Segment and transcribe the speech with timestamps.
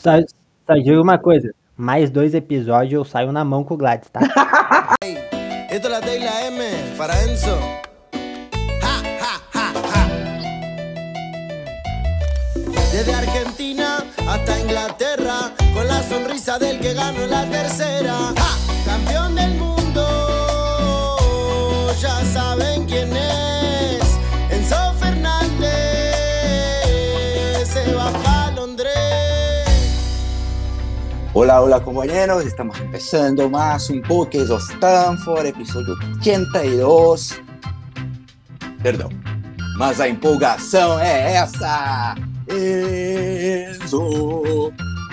[0.00, 0.12] Só,
[0.66, 1.52] só digo uma coisa.
[1.76, 4.20] Mais dois episódios eu saio na mão com o Gladys, tá?
[5.70, 6.64] Esto es la T y la M
[6.96, 7.58] para Enzo.
[12.90, 18.14] Desde Argentina hasta Inglaterra, con la sonrisa del que ganó en la tercera.
[18.36, 20.02] Ja, campeón del mundo,
[22.00, 23.59] ya saben quién es.
[31.42, 37.40] Hola, hola compañeros, estamos empezando más un podcast of Stanford, episódio 82.
[38.82, 39.08] Perdão,
[39.78, 42.14] mas a empolgação é essa!
[42.46, 44.02] Enzo!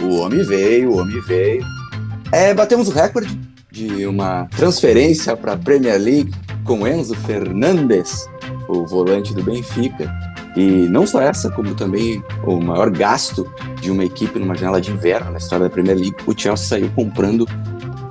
[0.01, 1.63] O homem veio, o homem veio.
[2.33, 3.39] É, batemos o recorde
[3.71, 6.33] de uma transferência para a Premier League
[6.65, 8.27] com Enzo Fernandes,
[8.67, 10.13] o volante do Benfica.
[10.57, 13.47] E não só essa, como também o maior gasto
[13.79, 16.89] de uma equipe numa janela de inverno na história da Premier League, o Chelsea saiu
[16.95, 17.47] comprando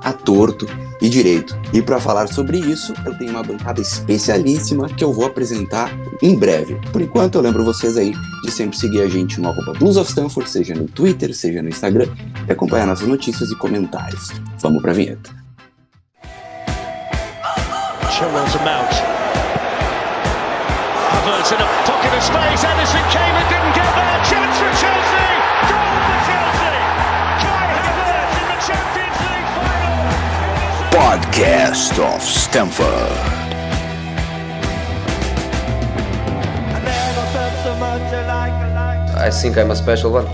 [0.01, 0.65] a torto
[1.01, 1.59] e direito.
[1.73, 6.39] E para falar sobre isso, eu tenho uma bancada especialíssima que eu vou apresentar em
[6.39, 6.79] breve.
[6.93, 10.09] Por enquanto, eu lembro vocês aí de sempre seguir a gente no arroba Blues of
[10.09, 12.07] Stanford, seja no Twitter, seja no Instagram,
[12.47, 14.31] e acompanhar nossas notícias e comentários.
[14.61, 15.35] Vamos pra vinheta.
[18.09, 19.16] Chilwell to Mount.
[21.13, 22.63] Havertz in a pocket of space.
[22.63, 24.17] Edison came and didn't get there.
[24.29, 25.29] Chance for Chelsea.
[25.69, 26.75] Goal for Chelsea.
[27.43, 30.91] Kai Havertz in the Champions League final.
[30.91, 33.15] Podcast of Stanford.
[39.19, 40.27] I think I'm a special one.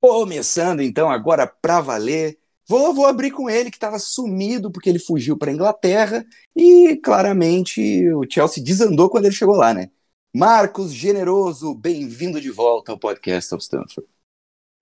[0.00, 2.36] Começando então agora pra valer.
[2.68, 6.22] Vou, vou abrir com ele que estava sumido porque ele fugiu para Inglaterra
[6.54, 9.90] e claramente o Chelsea desandou quando ele chegou lá, né?
[10.36, 14.06] Marcos Generoso, bem-vindo de volta ao podcast of Stanford.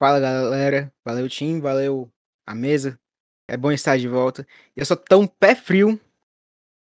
[0.00, 2.10] Fala galera, valeu Tim, valeu
[2.44, 2.98] a mesa.
[3.48, 4.44] É bom estar de volta.
[4.74, 6.00] Eu sou tão pé frio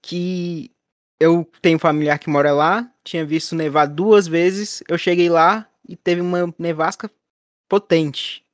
[0.01, 0.71] que
[1.19, 4.83] eu tenho um familiar que mora lá, tinha visto nevar duas vezes.
[4.89, 7.11] Eu cheguei lá e teve uma nevasca
[7.69, 8.44] potente.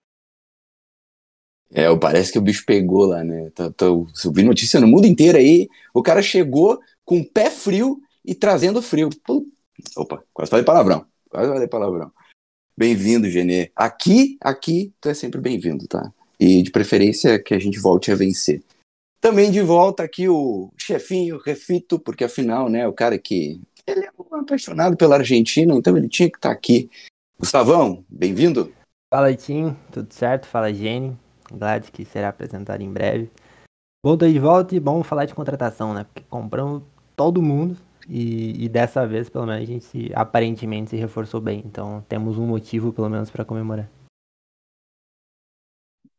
[1.74, 3.50] É, parece que o bicho pegou lá, né?
[3.56, 5.70] Tá, tá, eu vi notícia no mundo inteiro aí.
[5.94, 9.10] O cara chegou com pé frio e trazendo frio.
[9.26, 9.46] Pô,
[9.96, 11.06] Opa, quase falei palavrão.
[11.30, 12.12] Quase falei palavrão.
[12.78, 13.72] Bem-vindo, Genê.
[13.76, 16.12] Aqui, aqui, tu é sempre bem-vindo, tá?
[16.40, 18.62] E de preferência que a gente volte a vencer.
[19.22, 23.62] Também de volta aqui o chefinho, Refito, porque afinal, né, o cara que.
[23.88, 26.90] Ele é um apaixonado pela Argentina, então ele tinha que estar aqui.
[27.40, 28.74] Gustavão, bem-vindo.
[29.10, 29.76] Fala, Tim.
[29.92, 30.48] Tudo certo?
[30.48, 31.18] Fala, Jenny.
[31.58, 33.30] Glad que será apresentado em breve.
[34.04, 36.06] Voltei de volta e bom falar de contratação, né?
[36.06, 36.82] Porque compramos
[37.16, 37.78] todo mundo
[38.10, 41.62] e, e dessa vez, pelo menos, a gente se, aparentemente se reforçou bem.
[41.66, 43.90] Então temos um motivo, pelo menos, para comemorar.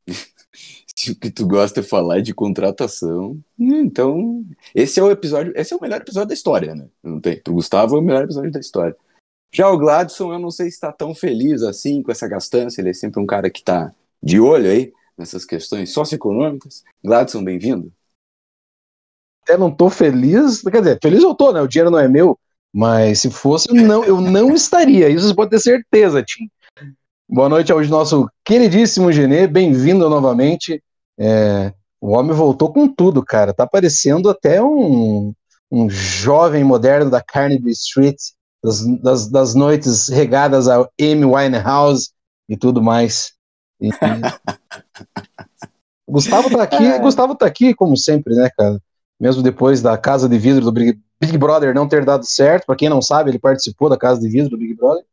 [0.94, 5.72] Se o que tu gosta é falar de contratação, então esse é o episódio, esse
[5.72, 6.86] é o melhor episódio da história, né?
[7.02, 7.40] Não tem.
[7.40, 8.96] Pro Gustavo é o melhor episódio da história.
[9.52, 12.90] Já o Gladson, eu não sei se está tão feliz assim com essa gastança, ele
[12.90, 16.82] é sempre um cara que está de olho aí nessas questões socioeconômicas.
[17.02, 17.92] Gladson, bem-vindo.
[19.44, 21.62] até não tô feliz, quer dizer, feliz eu tô, né?
[21.62, 22.38] O dinheiro não é meu,
[22.72, 25.08] mas se fosse, eu não, eu não estaria.
[25.08, 26.50] Isso você pode ter certeza, Tim.
[27.28, 30.82] Boa noite ao nosso queridíssimo Genê, bem-vindo novamente.
[31.18, 33.54] É, o homem voltou com tudo, cara.
[33.54, 35.32] Tá parecendo até um,
[35.70, 38.16] um jovem moderno da Carnaby Street,
[38.62, 42.10] das, das, das noites regadas ao Amy Winehouse
[42.48, 43.32] e tudo mais.
[43.82, 43.90] E,
[46.08, 48.80] Gustavo tá aqui, Gustavo tá aqui, como sempre, né, cara?
[49.18, 52.76] Mesmo depois da Casa de Vidro do Big, Big Brother não ter dado certo, para
[52.76, 55.04] quem não sabe, ele participou da Casa de Vidro do Big Brother,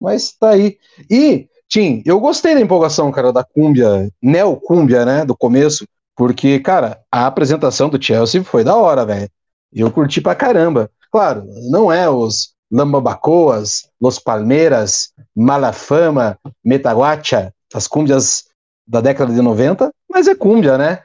[0.00, 0.78] mas tá aí.
[1.10, 7.00] E, Tim, eu gostei da empolgação, cara, da cúmbia, neo-cúmbia, né, do começo, porque, cara,
[7.12, 9.28] a apresentação do Chelsea foi da hora, velho.
[9.72, 10.90] Eu curti pra caramba.
[11.12, 18.44] Claro, não é os Lambabacoas, Los Palmeiras, Malafama, Metaguacha, as cúmbias
[18.88, 21.02] da década de 90, mas é cúmbia, né?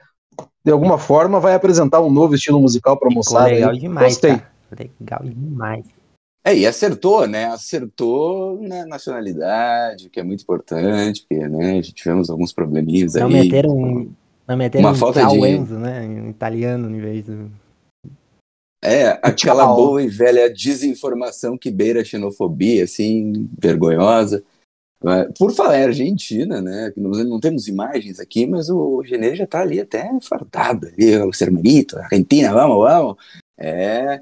[0.64, 3.48] De alguma forma vai apresentar um novo estilo musical para moçada.
[3.50, 3.80] legal aí.
[3.80, 4.38] demais, Gostei.
[4.38, 4.48] tá?
[4.80, 5.86] Legal demais.
[6.44, 7.46] É, e acertou, né?
[7.46, 13.34] Acertou na nacionalidade, que é muito importante, porque, né, tivemos alguns probleminhas Não aí.
[13.44, 14.12] meteram, um-
[14.48, 16.04] não meteram Uma um falta de- Enzo, né?
[16.06, 17.52] Em italiano em vez do.
[18.84, 24.44] É, aquela boa e velha desinformação que beira a xenofobia, assim, vergonhosa.
[25.04, 29.36] Mas, Por falar em Argentina, né, que nós não temos imagens aqui, mas o Genê
[29.36, 33.16] já tá ali até fardado ali, o Sermerito, Argentina, vamos, vamos.
[33.58, 34.22] É,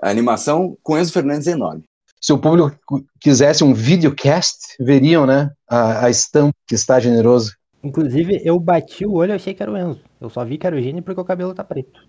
[0.00, 1.84] a animação com Enzo Fernandes é enorme.
[2.20, 2.76] se o público
[3.20, 7.56] quisesse um videocast, veriam, né, a, a estampa que está generoso.
[7.82, 10.02] Inclusive, eu bati o olho e achei que era o Enzo.
[10.20, 12.06] Eu só vi que era o Gini porque o cabelo tá preto.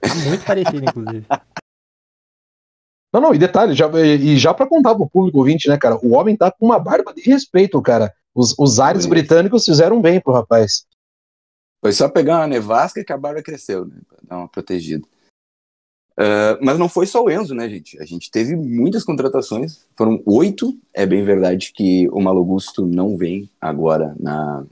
[0.00, 1.26] Tá muito parecido, inclusive.
[3.14, 6.14] Não, não, e detalhe, já, e já para contar pro público ouvinte, né, cara, o
[6.14, 8.12] homem tá com uma barba de respeito, cara.
[8.34, 10.84] Os, os ares britânicos fizeram bem pro rapaz.
[11.80, 13.96] Foi só pegar uma nevasca que a barba cresceu, né?
[14.08, 15.06] Pra dar uma protegida.
[16.16, 18.00] Ah, mas não foi só o Enzo, né, gente?
[18.00, 19.86] A gente teve muitas contratações.
[19.96, 20.76] Foram oito.
[20.92, 24.64] É bem verdade que o Malo Gusto não vem agora na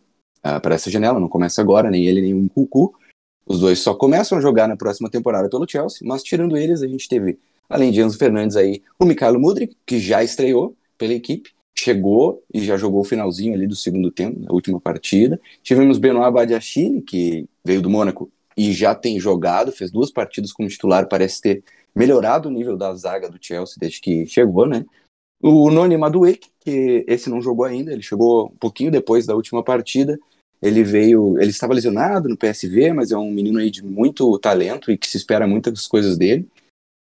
[0.61, 2.93] para essa janela, não começa agora, nem ele, nem o Cucu.
[3.47, 6.89] Os dois só começam a jogar na próxima temporada pelo Chelsea, mas tirando eles, a
[6.89, 7.39] gente teve,
[7.73, 12.63] além de Enzo Fernandes aí, o Mikhailo Mudrik, que já estreou pela equipe, chegou e
[12.63, 15.41] já jogou o finalzinho ali do segundo tempo, na última partida.
[15.63, 20.69] Tivemos Benoit Badiachile, que veio do Mônaco e já tem jogado, fez duas partidas como
[20.69, 21.65] titular, parece ter
[21.95, 24.85] melhorado o nível da zaga do Chelsea desde que chegou, né?
[25.43, 29.63] O Noni Madueke, que esse não jogou ainda, ele chegou um pouquinho depois da última
[29.63, 30.19] partida.
[30.61, 34.93] Ele veio, ele estava lesionado no PSV, mas é um menino aí de muito talento
[34.93, 36.47] e que se espera muitas coisas dele.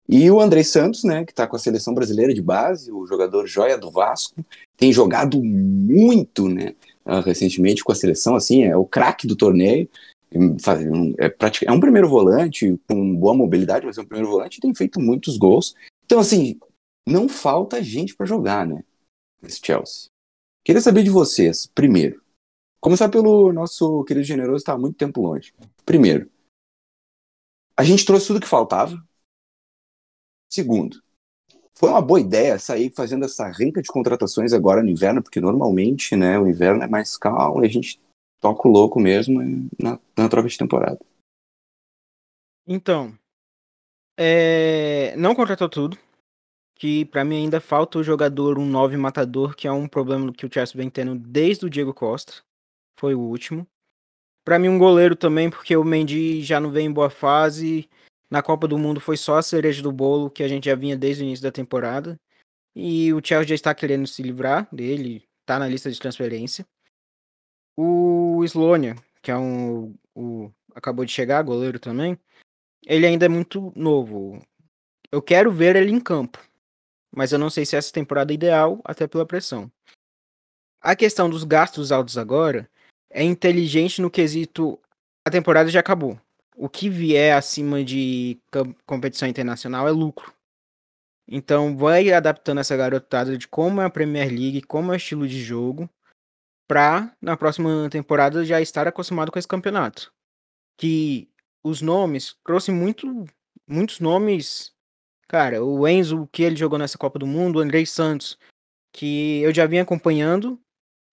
[0.08, 3.48] E o Andrei Santos, né, que está com a seleção brasileira de base, o jogador
[3.48, 4.44] joia do Vasco,
[4.76, 9.90] tem jogado muito, né, ah, recentemente com a seleção, assim, é o craque do torneio.
[10.62, 10.86] Faz-
[11.20, 14.62] É, pratica- é um primeiro volante com boa mobilidade, mas é um primeiro volante e
[14.62, 15.76] tem feito muitos gols.
[16.06, 16.60] Então, assim,
[17.08, 18.84] não falta gente para jogar, né,
[19.42, 20.08] nesse Chelsea.
[20.66, 22.22] Queria saber de vocês, primeiro.
[22.82, 25.54] Começar pelo nosso querido generoso, está muito tempo longe.
[25.86, 26.30] Primeiro,
[27.78, 29.02] a gente trouxe tudo que faltava.
[30.54, 31.02] Segundo,
[31.74, 36.16] foi uma boa ideia sair fazendo essa renca de contratações agora no inverno, porque normalmente,
[36.16, 38.00] né, o inverno é mais calmo e a gente
[38.40, 39.42] toca o louco mesmo
[39.82, 41.00] na, na troca de temporada.
[42.68, 43.18] Então,
[44.16, 45.98] é, não contratou tudo.
[46.76, 50.46] Que pra mim ainda falta o jogador, um 9 matador, que é um problema que
[50.46, 52.44] o Chelsea vem tendo desde o Diego Costa.
[53.00, 53.66] Foi o último.
[54.46, 57.90] Pra mim, um goleiro também, porque o Mendy já não vem em boa fase.
[58.34, 60.98] Na Copa do Mundo foi só a cereja do bolo que a gente já vinha
[60.98, 62.20] desde o início da temporada.
[62.76, 66.66] E o Chelsea já está querendo se livrar dele, tá na lista de transferência.
[67.78, 69.94] O Slonia, que é um.
[70.16, 72.18] O, acabou de chegar, goleiro também.
[72.88, 74.42] Ele ainda é muito novo.
[75.12, 76.40] Eu quero ver ele em campo.
[77.16, 79.72] Mas eu não sei se essa temporada é ideal, até pela pressão.
[80.82, 82.68] A questão dos gastos altos agora
[83.12, 84.82] é inteligente no quesito.
[85.24, 86.20] A temporada já acabou.
[86.56, 88.40] O que vier acima de
[88.86, 90.34] competição internacional é lucro.
[91.28, 95.28] Então vai adaptando essa garotada de como é a Premier League, como é o estilo
[95.28, 95.90] de jogo,
[96.68, 100.14] pra na próxima temporada já estar acostumado com esse campeonato.
[100.78, 101.30] Que
[101.64, 103.26] os nomes, trouxe muito,
[103.68, 104.74] muitos nomes.
[105.28, 108.38] Cara, o Enzo, que ele jogou nessa Copa do Mundo, o Andrei Santos,
[108.92, 110.60] que eu já vinha acompanhando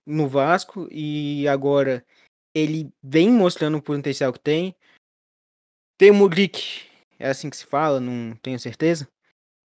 [0.07, 2.05] no Vasco e agora
[2.55, 4.75] ele vem mostrando o potencial que tem.
[6.01, 6.87] Tem o Mudrik,
[7.19, 9.07] é assim que se fala, não tenho certeza.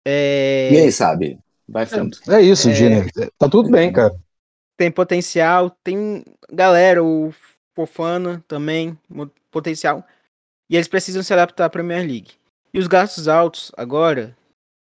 [0.04, 1.38] É, Ninguém sabe.
[1.68, 2.18] Vai fundo.
[2.28, 2.74] É isso, É.
[2.74, 3.06] Gina.
[3.38, 4.12] Tá tudo bem, cara.
[4.76, 7.32] tem potencial, tem galera, o
[7.76, 8.98] Fofana também,
[9.48, 10.04] potencial.
[10.68, 12.32] E eles precisam se adaptar à Premier League.
[12.72, 14.36] E os gastos altos agora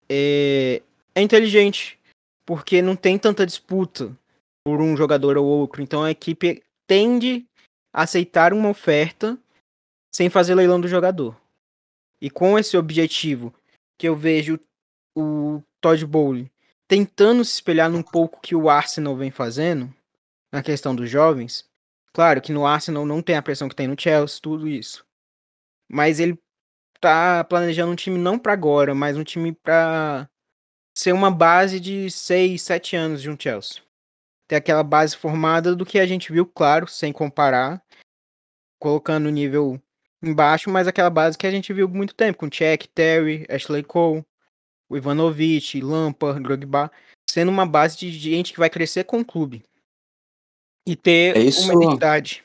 [0.07, 0.83] é,
[1.15, 1.97] é inteligente,
[2.45, 4.15] porque não tem tanta disputa
[4.63, 5.81] por um jogador ou outro.
[5.81, 7.43] Então a equipe tende
[7.91, 9.35] a aceitar uma oferta
[10.11, 11.39] sem fazer leilão do jogador.
[12.21, 13.53] E com esse objetivo
[13.97, 14.59] que eu vejo
[15.15, 16.51] o Todd Bowley
[16.87, 19.93] tentando se espelhar num pouco que o Arsenal vem fazendo
[20.51, 21.69] na questão dos jovens.
[22.11, 25.05] Claro que no Arsenal não tem a pressão que tem no Chelsea, tudo isso.
[25.87, 26.37] Mas ele
[26.99, 30.27] tá planejando um time não para agora, mas um time para
[30.97, 33.81] ser uma base de 6, 7 anos de um Chelsea.
[34.47, 37.83] Ter aquela base formada do que a gente viu, claro, sem comparar,
[38.79, 39.79] colocando o nível
[40.21, 44.23] embaixo, mas aquela base que a gente viu muito tempo, com Check, Terry, Ashley Cole,
[44.89, 46.91] o Ivanovic, Lampard, Drogba,
[47.29, 49.63] sendo uma base de gente que vai crescer com o clube.
[50.87, 52.43] E ter É isso- uma identidade.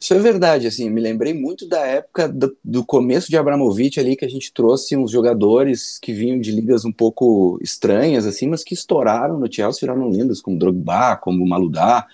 [0.00, 4.14] Isso é verdade, assim, me lembrei muito da época do, do começo de Abramovich ali,
[4.14, 8.62] que a gente trouxe uns jogadores que vinham de ligas um pouco estranhas, assim, mas
[8.62, 12.06] que estouraram no Chelsea, viraram lendas, como Drogba, como Maludá,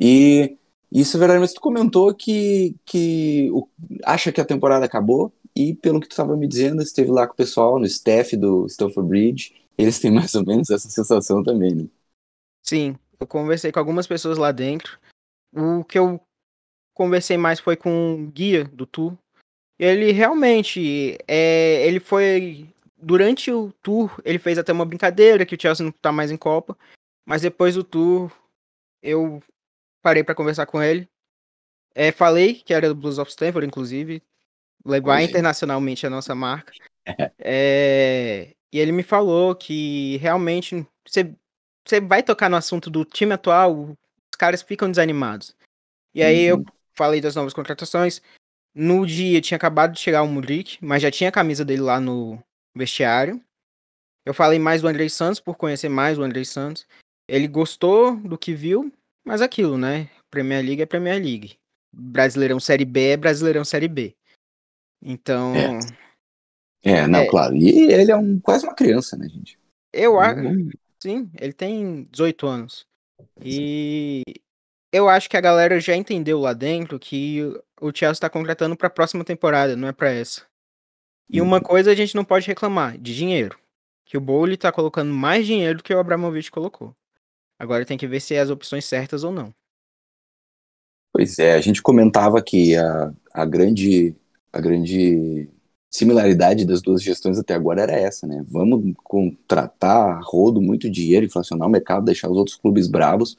[0.00, 0.56] e
[0.90, 3.68] isso verdade, mas tu comentou que, que o-
[4.04, 7.34] acha que a temporada acabou, e pelo que tu estava me dizendo, esteve lá com
[7.34, 11.74] o pessoal no staff do Stamford Bridge, eles têm mais ou menos essa sensação também,
[11.74, 11.86] né?
[12.62, 14.98] Sim, eu conversei com algumas pessoas lá dentro.
[15.54, 16.20] O que eu
[16.94, 19.16] conversei mais foi com o guia do tour.
[19.78, 25.60] Ele realmente, é, ele foi durante o tour ele fez até uma brincadeira que o
[25.60, 26.76] Chelsea não tá mais em Copa,
[27.24, 28.32] mas depois do tour
[29.02, 29.40] eu
[30.08, 31.06] parei para conversar com ele.
[31.94, 34.22] É, falei que era do Blues of Stanford, inclusive,
[34.84, 36.72] levar internacionalmente a nossa marca.
[37.38, 41.34] É, e ele me falou que realmente você,
[41.82, 45.56] você vai tocar no assunto do time atual, os caras ficam desanimados.
[46.14, 46.62] E aí eu
[46.94, 48.20] falei das novas contratações.
[48.74, 51.98] No dia tinha acabado de chegar o Mudrik, mas já tinha a camisa dele lá
[51.98, 52.38] no
[52.76, 53.42] vestiário.
[54.26, 56.86] Eu falei mais do Andrei Santos por conhecer mais o Andrei Santos.
[57.26, 58.92] Ele gostou do que viu,
[59.28, 60.08] mas aquilo, né?
[60.30, 61.58] Premier League é Premier League.
[61.92, 64.16] Brasileirão Série B é Brasileirão Série B.
[65.02, 65.78] Então, É.
[66.82, 67.28] É, não, É.
[67.28, 67.54] claro.
[67.54, 69.58] E ele é um, quase uma criança, né, gente?
[69.92, 70.40] eu acho.
[70.40, 70.70] Hum,
[71.00, 72.86] Sim, ele tem 18 anos.
[73.40, 74.22] E
[74.92, 77.42] eu acho que a galera já entendeu lá dentro que
[77.80, 80.42] o Chelsea está contratando para a próxima temporada, não é para essa.
[81.30, 83.58] E uma coisa a gente não pode reclamar, de dinheiro.
[84.06, 86.96] Que o Bowley tá colocando mais dinheiro do que o Abramovich colocou.
[87.58, 89.52] Agora tem que ver se é as opções certas ou não.
[91.12, 94.14] Pois é, a gente comentava que a, a grande
[94.52, 95.48] a grande
[95.90, 98.44] similaridade das duas gestões até agora era essa, né?
[98.48, 103.36] Vamos contratar rodo muito dinheiro, inflacionar o mercado, deixar os outros clubes bravos.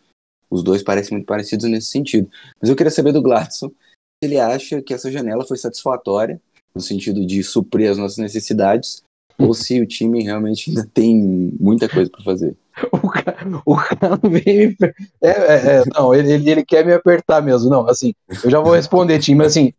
[0.50, 2.30] Os dois parecem muito parecidos nesse sentido.
[2.60, 6.42] Mas eu queria saber do Gladson se ele acha que essa janela foi satisfatória
[6.74, 9.04] no sentido de suprir as nossas necessidades
[9.38, 11.16] ou se o time realmente ainda tem
[11.60, 12.58] muita coisa para fazer.
[12.92, 14.70] O cara, o cara vem.
[14.70, 14.78] me
[15.22, 17.70] É, é, é, não, ele, ele, quer me apertar mesmo.
[17.70, 19.74] Não, assim, eu já vou responder, time, mas assim.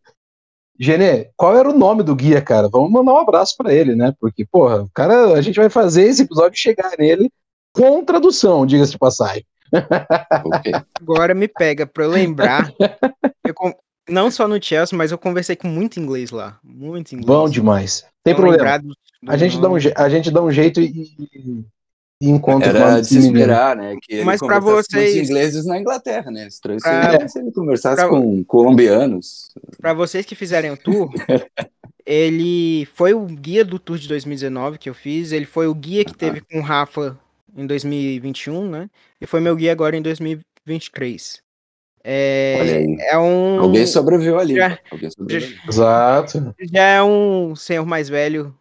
[0.79, 2.67] Genê, qual era o nome do guia, cara?
[2.69, 4.15] Vamos mandar um abraço pra ele, né?
[4.19, 7.31] Porque, porra, o cara, a gente vai fazer esse episódio chegar nele
[7.73, 9.45] com tradução, diga-se de passagem.
[10.45, 10.73] Ok.
[11.01, 12.73] Agora me pega pra eu lembrar.
[13.47, 13.55] eu
[14.09, 16.59] não só no Chelsea, mas eu conversei com muito inglês lá.
[16.65, 17.27] Muito inglês.
[17.27, 18.05] Bom demais.
[18.25, 18.63] Tem Não problema.
[18.65, 21.65] lembrar do- do A gente, dá um, a gente dá um jeito e,
[22.21, 23.97] e- e encontra o Era de se esperar, né?
[24.03, 26.47] Que ele Mas pra conversasse com os vocês- ingleses na Inglaterra, né?
[26.47, 29.51] Estranho Pra- seria se ele conversasse pra- com colombianos.
[29.81, 31.11] Pra vocês que fizerem o tour,
[32.07, 35.33] ele foi o guia do tour de 2019 que eu fiz.
[35.33, 37.19] Ele foi o guia que teve com o Rafa
[37.57, 38.89] em 2021, né?
[39.21, 41.43] E foi meu guia agora em 2023.
[42.03, 42.97] É, Olha aí.
[43.11, 43.61] é um.
[43.61, 44.55] Alguém sobreviveu ali.
[44.57, 45.59] já- Alguém sobreviveu.
[45.69, 46.55] Exato.
[46.73, 48.55] Já é um senhor mais velho,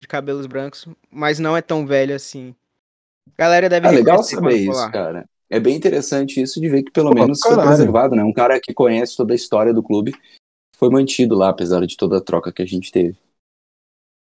[0.00, 2.54] de cabelos brancos, mas não é tão velho assim.
[3.38, 5.28] Galera deve É legal saber isso, cara.
[5.48, 7.68] É bem interessante isso de ver que pelo Pô, menos foi caralho.
[7.68, 8.24] preservado, né?
[8.24, 10.12] Um cara que conhece toda a história do clube
[10.76, 13.16] foi mantido lá, apesar de toda a troca que a gente teve.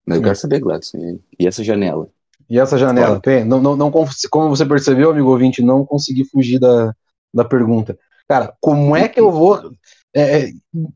[0.06, 2.10] Mas eu quero saber, Gladson, e essa janela?
[2.50, 3.20] E essa janela?
[3.20, 6.94] Tem, não, não, não, como você percebeu, amigo ouvinte, não consegui fugir da,
[7.34, 7.98] da pergunta.
[8.28, 9.72] Cara, como é que eu vou
[10.14, 10.52] é, é,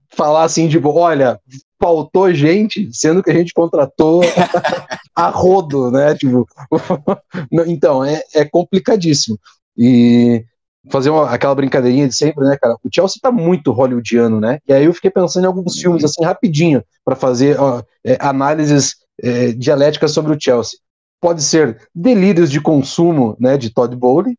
[0.09, 1.39] falar assim, tipo, olha,
[1.79, 4.22] faltou gente, sendo que a gente contratou
[5.15, 6.15] a rodo, né?
[6.15, 6.48] Tipo,
[7.67, 9.38] então, é, é complicadíssimo.
[9.77, 10.44] E
[10.91, 12.75] fazer uma- aquela brincadeirinha de sempre, né, cara?
[12.84, 14.60] O Chelsea tá muito hollywoodiano, né?
[14.67, 18.96] E aí eu fiquei pensando em alguns filmes, assim, rapidinho, para fazer ó, é, análises
[19.22, 20.77] é, dialéticas sobre o Chelsea
[21.22, 24.38] pode ser Delírios de Consumo, né, de Todd Bowley,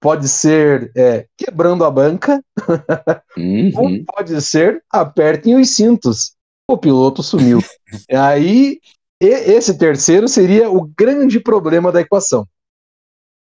[0.00, 2.42] pode ser é, Quebrando a Banca,
[3.76, 4.02] ou Uhum.
[4.06, 6.32] pode ser Apertem os Cintos.
[6.72, 7.58] O piloto sumiu.
[8.10, 8.80] Aí,
[9.20, 12.46] esse terceiro seria o grande problema da equação.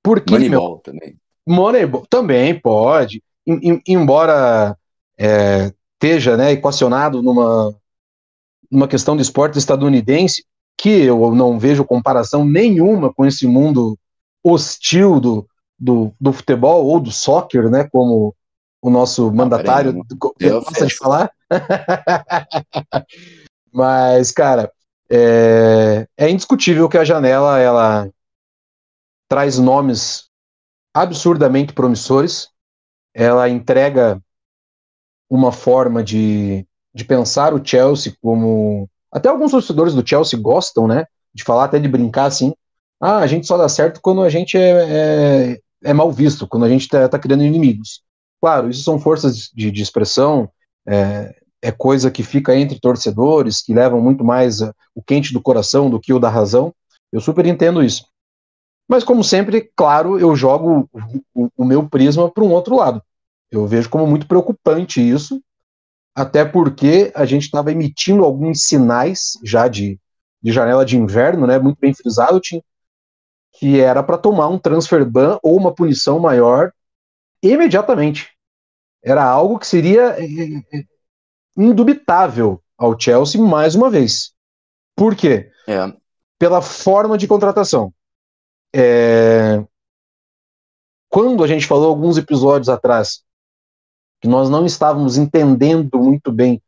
[0.02, 1.16] Porque, meu, Moneyball também.
[1.47, 4.76] Moneyball também pode, em- em- embora
[5.19, 7.75] é, esteja né, equacionado numa,
[8.71, 10.45] numa questão de esporte estadunidense,
[10.76, 13.97] que eu não vejo comparação nenhuma com esse mundo
[14.42, 15.47] hostil do,
[15.78, 18.35] do, do futebol ou do soccer, né, como
[18.81, 19.92] o nosso mandatário
[20.38, 21.31] deu gosta de falar.
[23.73, 24.71] Mas, cara,
[25.11, 28.11] é, é indiscutível que a janela ela
[29.28, 30.28] traz nomes
[30.94, 32.49] absurdamente promissores.
[33.14, 34.21] Ela entrega
[35.28, 38.88] uma forma de, de pensar o Chelsea como.
[39.11, 41.06] Até alguns torcedores do Chelsea gostam, né?
[41.35, 42.54] De falar, até de brincar assim.
[43.00, 46.64] Ah, a gente só dá certo quando a gente é, é, é mal visto, quando
[46.64, 48.02] a gente tá, tá criando inimigos.
[48.40, 50.50] Claro, isso são forças de, de expressão,
[50.87, 55.40] é, é coisa que fica entre torcedores, que levam muito mais a- o quente do
[55.42, 56.75] coração do que o da razão.
[57.12, 58.07] Eu super entendo isso.
[58.88, 60.88] Mas, como sempre, claro, eu jogo
[61.35, 63.02] o, o- meu prisma para um outro lado.
[63.50, 65.40] Eu vejo como muito preocupante isso,
[66.16, 69.99] até porque a gente estava emitindo alguns sinais já de,
[70.42, 72.40] de janela de inverno, né, muito bem frisado,
[73.59, 76.73] que era para tomar um transfer ban ou uma punição maior
[77.42, 78.31] imediatamente.
[79.04, 80.85] Era algo que seria é, é,
[81.56, 84.32] indubitável ao Chelsea mais uma vez.
[84.97, 85.50] Por quê?
[85.66, 85.92] É.
[86.38, 87.92] pela forma de contratação.
[88.75, 89.64] É...
[91.09, 93.23] Quando a gente falou alguns episódios atrás
[94.21, 96.61] que nós não estávamos entendendo muito bem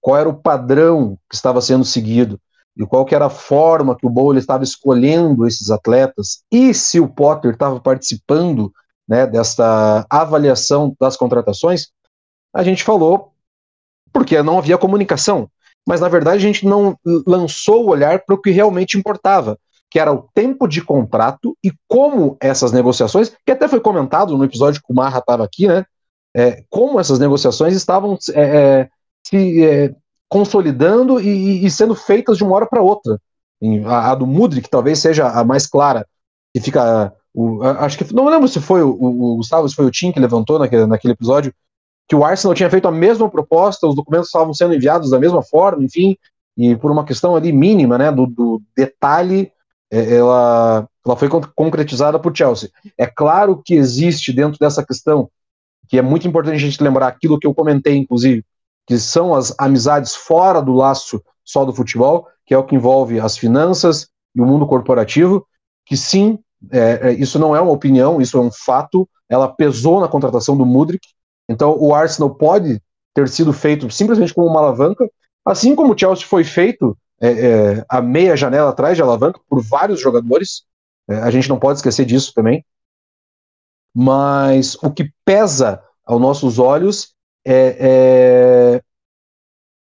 [0.00, 2.40] qual era o padrão que estava sendo seguido
[2.76, 6.98] e qual que era a forma que o Bowler estava escolhendo esses atletas e se
[6.98, 8.72] o Potter estava participando
[9.08, 11.88] né, dessa avaliação das contratações,
[12.52, 13.33] a gente falou
[14.14, 15.50] porque não havia comunicação.
[15.86, 19.58] Mas na verdade a gente não lançou o olhar para o que realmente importava,
[19.90, 24.44] que era o tempo de contrato e como essas negociações, que até foi comentado no
[24.44, 25.84] episódio que o Marra estava aqui, né?
[26.36, 28.88] É, como essas negociações estavam é, é
[29.26, 29.94] se é,
[30.28, 33.18] consolidando e, e, sendo feitas de uma hora para outra.
[33.86, 36.06] A, a, do Mudrik talvez seja a mais clara,
[36.52, 37.12] que fica.
[37.32, 40.20] O, acho que não lembro se foi o, o, Gustavo, se foi o Tim que
[40.20, 41.52] levantou naquele, naquele episódio,
[42.08, 45.42] que o Arsenal tinha feito a mesma proposta, os documentos estavam sendo enviados da mesma
[45.42, 46.16] forma, enfim,
[46.56, 49.50] e por uma questão ali mínima, né, do, do detalhe,
[49.90, 52.70] é, ela, ela foi concretizada por Chelsea.
[52.96, 55.28] É claro que existe dentro dessa questão,
[55.88, 58.44] que é muito importante a gente lembrar aquilo que eu comentei, inclusive,
[58.86, 63.18] que são as amizades fora do laço só do futebol, que é o que envolve
[63.18, 65.46] as finanças e o mundo corporativo,
[65.86, 66.38] que sim,
[66.70, 70.56] é, é isso não é uma opinião, isso é um fato, ela pesou na contratação
[70.56, 71.06] do Mudrik,
[71.48, 72.80] então o Arsenal pode
[73.14, 75.08] ter sido feito simplesmente como uma alavanca,
[75.44, 79.62] assim como o Chelsea foi feito é, é, a meia janela atrás de alavanca por
[79.62, 80.64] vários jogadores.
[81.08, 82.64] É, a gente não pode esquecer disso também.
[83.94, 87.14] Mas o que pesa aos nossos olhos
[87.46, 88.82] é, é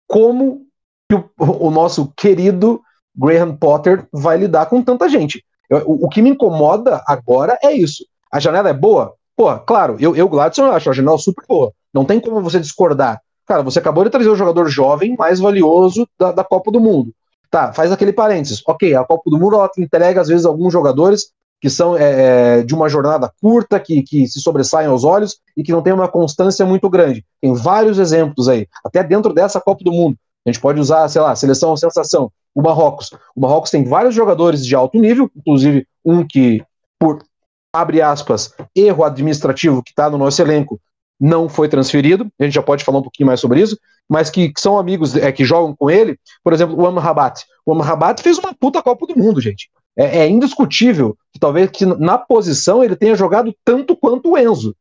[0.07, 0.67] como
[1.11, 2.81] o, o, nosso querido
[3.15, 5.43] Graham Potter vai lidar com tanta gente.
[5.85, 8.05] o, o que me incomoda agora é isso.
[8.31, 9.15] A janela é boa?
[9.35, 11.71] Pô, claro, eu, eu Gladson, acho a janela super boa.
[11.93, 13.21] Não tem como você discordar.
[13.45, 17.13] Cara, você acabou de trazer o jogador jovem mais valioso da, da Copa do Mundo.
[17.49, 18.61] Tá, faz aquele parênteses.
[18.65, 21.31] Ok, a Copa do Mundo ela entrega, às vezes, alguns jogadores
[21.63, 25.63] que são é, é, de uma jornada curta, que, que se sobressaem aos olhos e
[25.63, 27.23] que não tem uma constância muito grande.
[27.41, 30.17] Tem vários exemplos aí, até dentro dessa Copa do Mundo.
[30.45, 33.11] A gente pode usar, sei lá, seleção sensação, o Marrocos.
[33.33, 36.61] O Marrocos tem vários jogadores de alto nível, inclusive um que,
[36.99, 37.23] por
[37.73, 40.79] abre aspas, erro administrativo que está no nosso elenco
[41.19, 43.77] não foi transferido, a gente já pode falar um pouquinho mais sobre isso,
[44.09, 47.45] mas que, que são amigos é, que jogam com ele, por exemplo, o Amrabat.
[47.65, 49.69] O Amrabat fez uma puta Copa do Mundo, gente.
[49.95, 54.75] É, é, indiscutível que talvez que na posição ele tenha jogado tanto quanto o Enzo,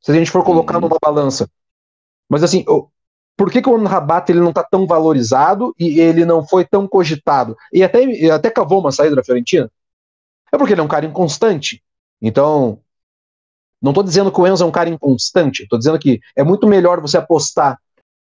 [0.00, 0.82] se a gente for colocar uhum.
[0.82, 1.48] numa balança.
[2.28, 2.64] Mas assim,
[3.36, 6.88] por que, que o Amrabat ele não está tão valorizado e ele não foi tão
[6.88, 7.56] cogitado?
[7.72, 9.70] E até, até cavou uma saída da Fiorentina?
[10.52, 11.82] É porque ele é um cara inconstante.
[12.20, 12.80] Então,
[13.80, 16.66] não estou dizendo que o Enzo é um cara inconstante, estou dizendo que é muito
[16.66, 17.78] melhor você apostar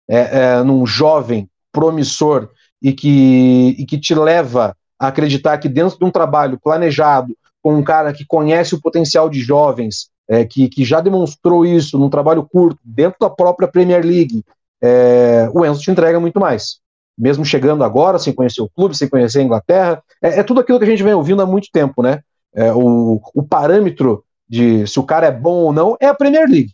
[0.07, 2.49] é, é, num jovem promissor
[2.81, 7.75] e que, e que te leva a acreditar que dentro de um trabalho planejado, com
[7.75, 12.09] um cara que conhece o potencial de jovens, é, que, que já demonstrou isso num
[12.09, 14.43] trabalho curto, dentro da própria Premier League,
[14.81, 16.79] é, o Enzo te entrega muito mais.
[17.17, 20.79] Mesmo chegando agora, sem conhecer o clube, sem conhecer a Inglaterra, é, é tudo aquilo
[20.79, 22.21] que a gente vem ouvindo há muito tempo, né?
[22.55, 26.47] É, o, o parâmetro de se o cara é bom ou não é a Premier
[26.47, 26.73] League.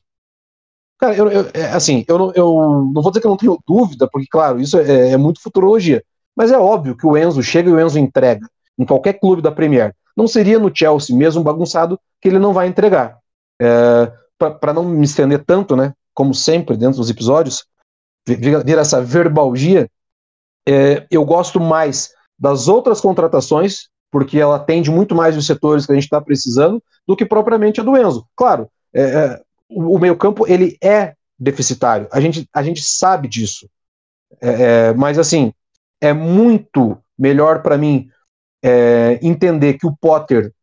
[0.99, 3.57] Cara, eu, eu é, assim, eu não, eu não vou dizer que eu não tenho
[3.65, 6.03] dúvida, porque, claro, isso é, é, muito futurologia.
[6.35, 8.45] Mas é óbvio que o Enzo chega e o Enzo entrega
[8.77, 9.95] em qualquer clube da Premier.
[10.15, 13.17] Não seria no Chelsea, mesmo bagunçado, que ele não vai entregar.
[13.61, 15.93] É, Para não me estender tanto, né?
[16.13, 17.65] Como sempre, dentro dos episódios,
[18.27, 19.89] vir essa verbalgia,
[20.67, 25.91] é, eu gosto mais das outras contratações porque ela atende muito mais os setores que
[25.91, 28.25] a gente está precisando do que propriamente a do Enzo.
[28.35, 33.69] Claro, é, é, o, o meio-campo ele é deficitário, a gente, a gente sabe disso.
[34.41, 35.53] É, é mas assim,
[36.01, 38.09] é muito melhor para mim
[38.63, 40.53] é, entender que o Potter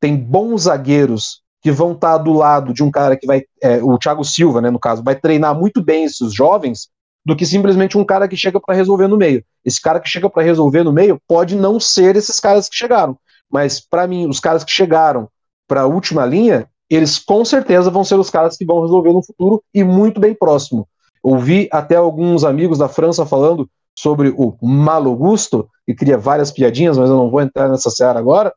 [0.00, 3.82] tem bons zagueiros que vão estar tá do lado de um cara que vai, é,
[3.82, 6.88] o Thiago Silva, né, no caso, vai treinar muito bem esses jovens
[7.24, 9.44] do que simplesmente um cara que chega para resolver no meio.
[9.64, 13.16] Esse cara que chega para resolver no meio pode não ser esses caras que chegaram,
[13.50, 15.28] mas para mim, os caras que chegaram
[15.68, 19.24] para a última linha, eles com certeza vão ser os caras que vão resolver no
[19.24, 20.88] futuro e muito bem próximo.
[21.22, 26.96] Ouvi até alguns amigos da França falando sobre o Malo Gusto, e cria várias piadinhas,
[26.96, 28.52] mas eu não vou entrar nessa seara agora,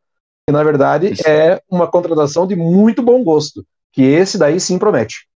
[0.47, 1.27] que na verdade Isso.
[1.27, 5.27] é uma contratação de muito bom gosto, que esse daí sim promete.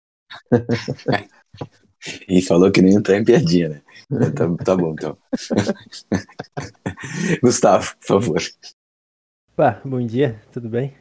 [2.27, 3.81] E falou que nem entrar em piadinha, né?
[4.31, 5.17] Tá, tá bom, então.
[7.43, 8.41] Gustavo, por favor.
[9.55, 10.95] Pá, bom dia, tudo bem?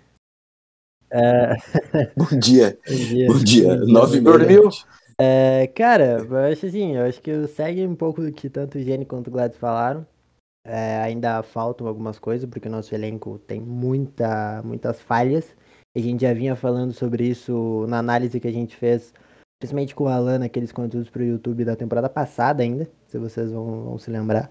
[1.10, 1.56] É...
[2.16, 2.78] Bom dia.
[2.86, 3.26] Bom dia.
[3.28, 3.76] Bom dia.
[3.76, 4.68] Nove Dormiu?
[5.18, 8.82] É, cara, eu acho assim, eu acho que segue um pouco do que tanto o
[8.82, 10.06] Gene quanto o Gladys falaram.
[10.64, 15.56] É, ainda faltam algumas coisas, porque o nosso elenco tem muita, muitas falhas.
[15.96, 19.14] A gente já vinha falando sobre isso na análise que a gente fez,
[19.58, 23.84] principalmente com o Alan, naqueles conteúdos pro YouTube da temporada passada ainda, se vocês vão,
[23.84, 24.50] vão se lembrar.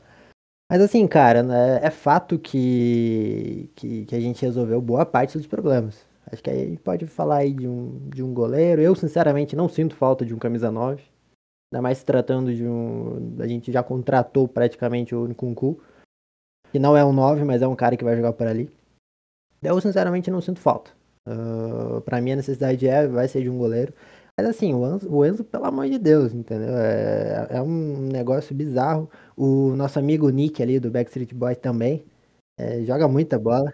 [0.69, 5.47] Mas assim, cara, né, é fato que, que, que a gente resolveu boa parte dos
[5.47, 6.05] problemas.
[6.29, 8.81] Acho que aí pode falar aí de um, de um goleiro.
[8.81, 11.01] Eu, sinceramente, não sinto falta de um camisa 9.
[11.71, 13.37] Ainda mais se tratando de um.
[13.39, 15.81] A gente já contratou praticamente o Nkunku.
[16.69, 18.69] Que não é um 9, mas é um cara que vai jogar por ali.
[19.63, 20.91] Eu, sinceramente, não sinto falta.
[21.25, 23.93] Uh, para mim, a necessidade é, vai ser de um goleiro.
[24.39, 26.77] Mas assim, o Enzo, o Enzo pelo amor de Deus, entendeu?
[26.77, 29.09] É, é um negócio bizarro.
[29.35, 32.05] O nosso amigo Nick ali do Backstreet Boys também
[32.57, 33.73] é, joga muita bola.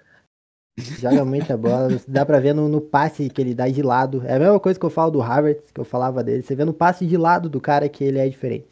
[0.77, 1.89] Joga muita bola.
[2.07, 4.23] Dá pra ver no, no, passe que ele dá de lado.
[4.25, 6.43] É a mesma coisa que eu falo do Harvard, que eu falava dele.
[6.43, 8.67] Você vê no passe de lado do cara que ele é diferente.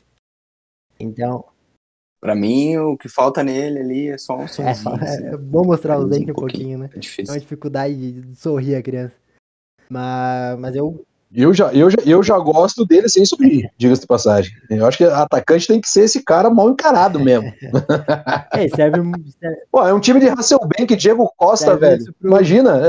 [1.00, 1.46] Então.
[2.20, 4.90] Pra mim, o que falta nele ali é só um sorriso.
[4.90, 5.26] É, assim.
[5.26, 6.90] é, bom mostrar os dentes um pouquinho, né?
[6.94, 7.34] É difícil.
[7.34, 9.16] É uma dificuldade de sorrir a criança.
[9.90, 14.08] Mas, mas eu, eu já, eu, já, eu já gosto dele sem subir, diga-se de
[14.08, 14.52] passagem.
[14.70, 17.52] Eu acho que atacante tem que ser esse cara mal encarado mesmo.
[18.54, 19.02] é, serve,
[19.40, 19.58] serve...
[19.72, 22.04] Pô, é um time de Hasselbank, Diego Costa, velho.
[22.20, 22.82] Pro, Imagina.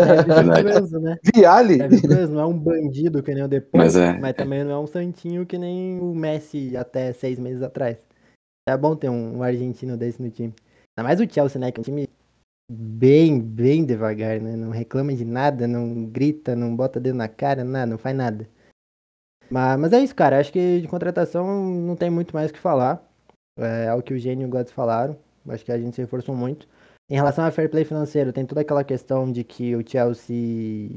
[0.64, 1.16] Mesmo, né?
[1.35, 1.78] Viale.
[2.28, 4.18] Não é um bandido que nem o depois, mas, é.
[4.18, 7.96] mas também não é um santinho que nem o Messi até seis meses atrás.
[8.68, 10.52] É bom ter um, um argentino desse no time.
[10.96, 11.70] Ainda mais o Chelsea, né?
[11.70, 12.09] Que é um time
[12.70, 14.57] bem, bem devagar, né?
[14.57, 18.48] Não reclama de nada, não grita, não bota dedo na cara, nada, não faz nada.
[19.51, 20.38] Mas, mas é isso, cara.
[20.38, 23.03] Acho que de contratação não tem muito mais o que falar.
[23.59, 25.16] É, é o que o Gênio e o Guts falaram.
[25.48, 26.66] Acho que a gente se reforçou muito.
[27.11, 30.88] Em relação ao fair play financeiro, tem toda aquela questão de que o Chelsea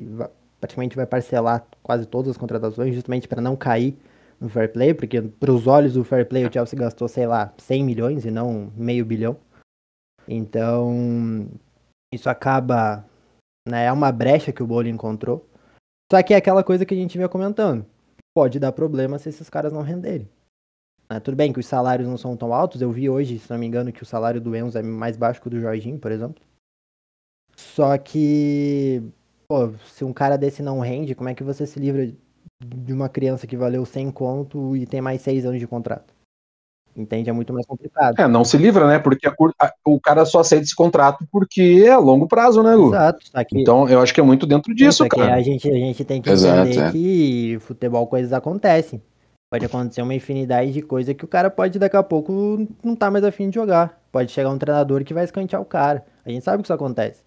[0.60, 3.98] praticamente vai parcelar quase todas as contratações, justamente para não cair
[4.40, 7.54] no fair play, porque para os olhos do fair play o Chelsea gastou, sei lá,
[7.58, 9.36] 100 milhões e não meio bilhão.
[10.28, 11.48] Então,
[12.14, 13.06] isso acaba,
[13.68, 15.48] né, é uma brecha que o Bowling encontrou.
[16.12, 17.86] Só que é aquela coisa que a gente vinha comentando.
[18.36, 20.30] Pode dar problema se esses caras não renderem.
[21.10, 22.82] É, tudo bem que os salários não são tão altos.
[22.82, 25.42] Eu vi hoje, se não me engano, que o salário do Enzo é mais baixo
[25.42, 26.44] que o do Jorginho, por exemplo.
[27.56, 29.04] Só que,
[29.48, 32.12] pô, se um cara desse não rende, como é que você se livra
[32.64, 36.15] de uma criança que valeu 100 conto e tem mais 6 anos de contrato?
[36.96, 37.30] Entende?
[37.30, 38.18] É muito mais complicado.
[38.18, 39.00] É, não se livra, né?
[39.00, 42.74] Porque a, a, o cara só aceita esse contrato porque é a longo prazo, né,
[42.74, 42.88] Lu?
[42.88, 43.20] Exato.
[43.34, 45.34] Aqui, então, eu acho que é muito dentro disso, cara.
[45.34, 46.92] A gente, a gente tem que Exato, entender é.
[46.92, 49.02] que futebol coisas acontecem.
[49.52, 53.12] Pode acontecer uma infinidade de coisas que o cara pode daqui a pouco não tá
[53.12, 54.02] mais afim de jogar.
[54.12, 56.06] Pode chegar um treinador que vai escantear o cara.
[56.26, 57.24] A gente sabe que isso acontece.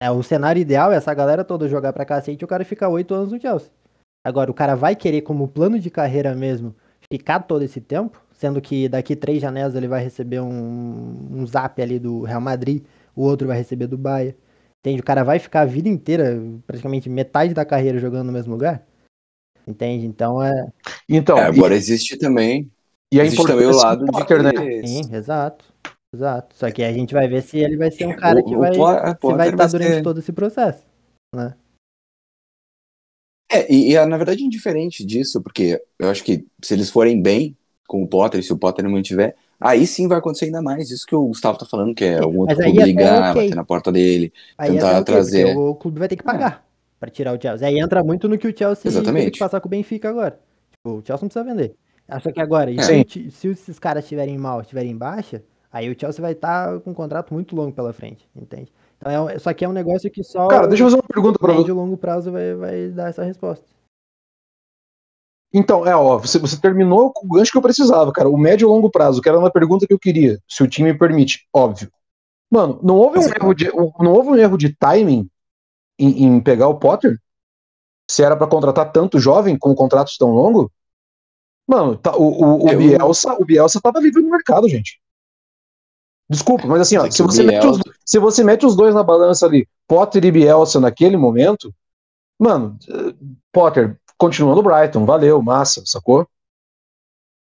[0.00, 2.88] É, o cenário ideal é essa galera toda jogar pra cacete e o cara ficar
[2.88, 3.70] oito anos no Chelsea.
[4.24, 6.74] Agora, o cara vai querer como plano de carreira mesmo
[7.10, 8.20] ficar todo esse tempo?
[8.38, 12.84] Sendo que daqui três janelas ele vai receber um, um zap ali do Real Madrid,
[13.14, 14.36] o outro vai receber do Bahia.
[14.78, 15.00] Entende?
[15.00, 18.86] O cara vai ficar a vida inteira, praticamente metade da carreira jogando no mesmo lugar.
[19.66, 20.06] Entende?
[20.06, 20.68] Então é.
[21.08, 21.78] Então, é, agora e...
[21.78, 22.70] existe também.
[23.12, 24.52] E existe também o lado de Potter, né?
[24.86, 25.64] Sim, exato.
[26.14, 26.54] Exato.
[26.54, 28.70] Só que a gente vai ver se ele vai ser um cara que o, vai,
[28.70, 30.02] o vai estar durante ser...
[30.02, 30.86] todo esse processo.
[31.34, 31.56] Né?
[33.50, 37.56] É, e, e, na verdade indiferente disso, porque eu acho que se eles forem bem,
[37.88, 40.90] com o Potter, se o Potter não mantiver, aí sim vai acontecer ainda mais.
[40.90, 43.44] Isso que o Gustavo tá falando, que é algum outro clube ligar, okay.
[43.44, 45.56] bater na porta dele, aí tentar trazer.
[45.56, 46.68] O clube vai ter que pagar é.
[47.00, 47.66] para tirar o Chelsea.
[47.66, 49.24] Aí entra muito no que o Chelsea Exatamente.
[49.24, 50.38] tem que passar com o Benfica agora.
[50.70, 51.74] Tipo, o Chelsea não precisa vender.
[52.22, 52.82] Só que agora, é.
[52.82, 56.80] se, se esses caras estiverem mal, estiverem em baixa, aí o Chelsea vai estar tá
[56.80, 58.70] com um contrato muito longo pela frente, entende?
[58.98, 60.48] Então, é, só que é um negócio que só.
[60.48, 61.70] Cara, deixa eu fazer uma pergunta pra você.
[61.70, 63.64] O longo prazo vai, vai dar essa resposta.
[65.52, 68.28] Então, é, ó, você, você terminou com o gancho que eu precisava, cara.
[68.28, 70.92] O médio e longo prazo, que era uma pergunta que eu queria, se o time
[70.92, 71.90] permite, óbvio.
[72.50, 75.28] Mano, não houve um, erro, de, não houve um erro de timing
[75.98, 77.18] em, em pegar o Potter?
[78.10, 80.68] Se era para contratar tanto jovem com contratos tão longos?
[81.66, 84.98] Mano, tá, o, o, o, Bielsa, o Bielsa tava livre no mercado, gente.
[86.30, 87.68] Desculpa, mas assim, ó, se você, Bielsa...
[87.68, 91.74] os, se você mete os dois na balança ali, Potter e Bielsa naquele momento,
[92.38, 93.14] mano, eh,
[93.52, 96.28] Potter, continua no Brighton, valeu, massa, sacou?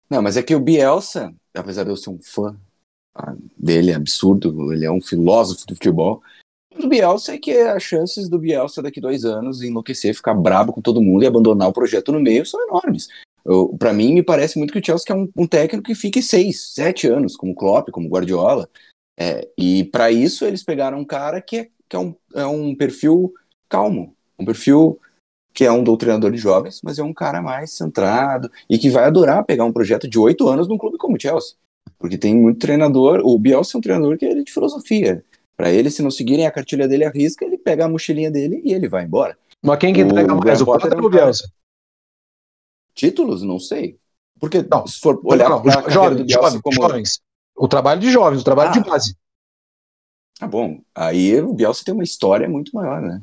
[0.09, 2.57] Não, mas é que o Bielsa, apesar de eu ser um fã
[3.15, 6.23] ah, dele, absurdo, ele é um filósofo do futebol.
[6.79, 10.83] O Bielsa é que as chances do Bielsa daqui dois anos enlouquecer, ficar brabo com
[10.83, 13.09] todo mundo e abandonar o projeto no meio são enormes.
[13.79, 16.75] Para mim, me parece muito que o Chelsea é um, um, técnico que fique seis,
[16.75, 18.69] sete anos, como Klopp, como Guardiola.
[19.19, 22.75] É, e para isso eles pegaram um cara que, é, que é, um, é um
[22.75, 23.33] perfil
[23.69, 25.01] calmo, um perfil
[25.57, 29.05] que é um doutrinador de jovens, mas é um cara mais centrado e que vai
[29.05, 31.57] adorar pegar um projeto de oito anos num clube como o Chelsea.
[31.99, 35.25] Porque tem muito treinador, o Bielsa é um treinador que é de filosofia.
[35.57, 38.61] Para ele, se não seguirem a cartilha dele à risca, ele pega a mochilinha dele
[38.63, 39.39] e ele vai embora.
[39.63, 41.51] Mas quem que O entrega mais, o Potter é ou o Bielsa?
[42.95, 43.43] Títulos?
[43.43, 43.97] Não sei.
[44.39, 46.77] Porque Não, se for olhar Não, do jovens, jovens, como...
[46.77, 47.21] jovens.
[47.57, 48.73] O trabalho de jovens, o trabalho Ah.
[48.73, 49.17] de base.
[50.39, 53.23] Ah, bom, aí o Bielsa tem uma história muito maior, né?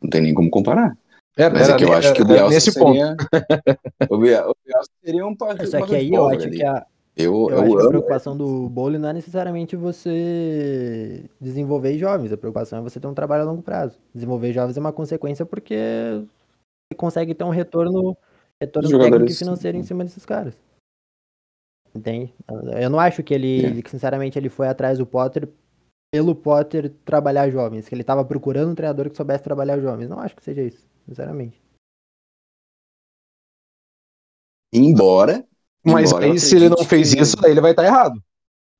[0.00, 0.96] Não tem nem como comparar.
[1.36, 2.92] Era, Mas é era que eu acho que o Bielsa nesse ponto.
[2.92, 3.16] seria...
[4.10, 6.56] o, Biel- o Bielsa seria um par- Só que aí eu acho ali.
[6.58, 9.74] que a, Eu, eu eu acho que a amo preocupação do Bowley não é necessariamente
[9.76, 13.98] você desenvolver jovens, a preocupação é você ter um trabalho a longo prazo.
[14.14, 18.14] Desenvolver jovens é uma consequência porque você consegue ter um retorno,
[18.60, 20.54] retorno técnico e financeiro em cima desses caras.
[21.94, 22.32] Entende?
[22.80, 23.82] Eu não acho que ele, É.
[23.82, 25.48] que sinceramente, ele foi atrás do Potter
[26.12, 30.10] pelo Potter trabalhar jovens, que ele tava procurando um treinador que soubesse trabalhar jovens.
[30.10, 31.58] Não acho que seja isso, sinceramente.
[34.72, 35.44] Embora...
[35.84, 38.22] Mas embora aí, se ele não fez que- isso, aí ele vai estar errado.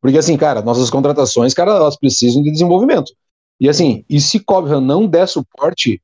[0.00, 3.12] Porque assim, cara, nossas contratações, cara, elas precisam de desenvolvimento.
[3.58, 6.00] E assim, e se Cobham não der suporte,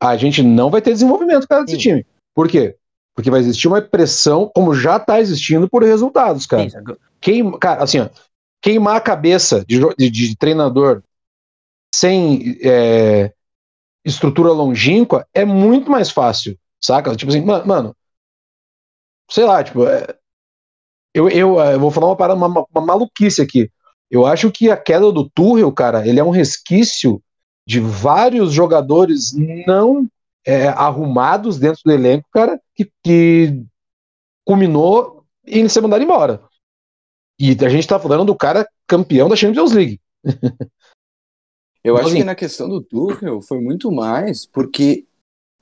[0.00, 1.82] a gente não vai ter desenvolvimento, cara, desse Sim.
[1.82, 2.06] time.
[2.32, 2.76] Por quê?
[3.14, 6.62] Porque vai existir uma pressão, como já tá existindo, por resultados, cara.
[6.64, 8.08] Sim, só que- Queim, cara, assim, ó,
[8.66, 11.04] queimar a cabeça de, de- de treinador
[11.94, 13.32] sem é,
[14.04, 17.16] estrutura longínqua é muito mais fácil, saca?
[17.16, 17.96] Tipo assim, ma- mano,
[19.30, 20.06] sei lá, tipo, é,
[21.14, 23.70] eu, eu, é, eu vou falar uma, parada- uma, uma maluquice aqui.
[24.10, 27.22] Eu acho que a queda do Tuchel, cara, ele é um resquício
[27.66, 29.32] de vários jogadores
[29.66, 30.06] não
[30.46, 33.64] é, arrumados dentro do elenco, cara, que, que
[34.44, 36.42] culminou em ser mandado embora.
[37.38, 40.00] E a gente tá falando do cara campeão da Champions League.
[41.84, 45.04] Eu acho Assim- que na questão do Tuchel foi muito mais porque,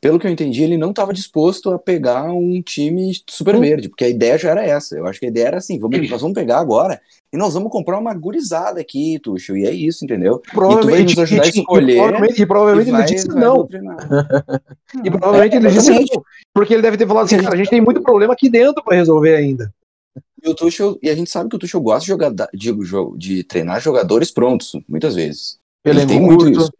[0.00, 3.60] pelo que eu entendi, ele não estava disposto a pegar um time super Hum.
[3.60, 4.96] verde, porque a ideia já era essa.
[4.96, 6.98] Eu acho que a ideia era assim, vamos, nós vamos pegar agora
[7.32, 10.40] e nós vamos comprar uma gurizada aqui, Tuchel, e é isso, entendeu?
[10.52, 13.26] Provavelmente, nos ajudar a e- e- escolher E provavelmente, e provavelmente E vai- ele disse
[13.28, 13.68] vai não.
[15.04, 16.22] E provavelmente É, ele disse não.
[16.54, 18.96] Porque ele deve ter falado assim, cara, a gente tem muito problema aqui dentro pra
[18.96, 19.74] resolver ainda.
[20.44, 22.72] E, o Tuchel, e a gente sabe que o Tuchel gosta de, jogar, de,
[23.16, 25.58] de treinar jogadores prontos, muitas vezes.
[25.82, 26.70] Ele tem muito isso.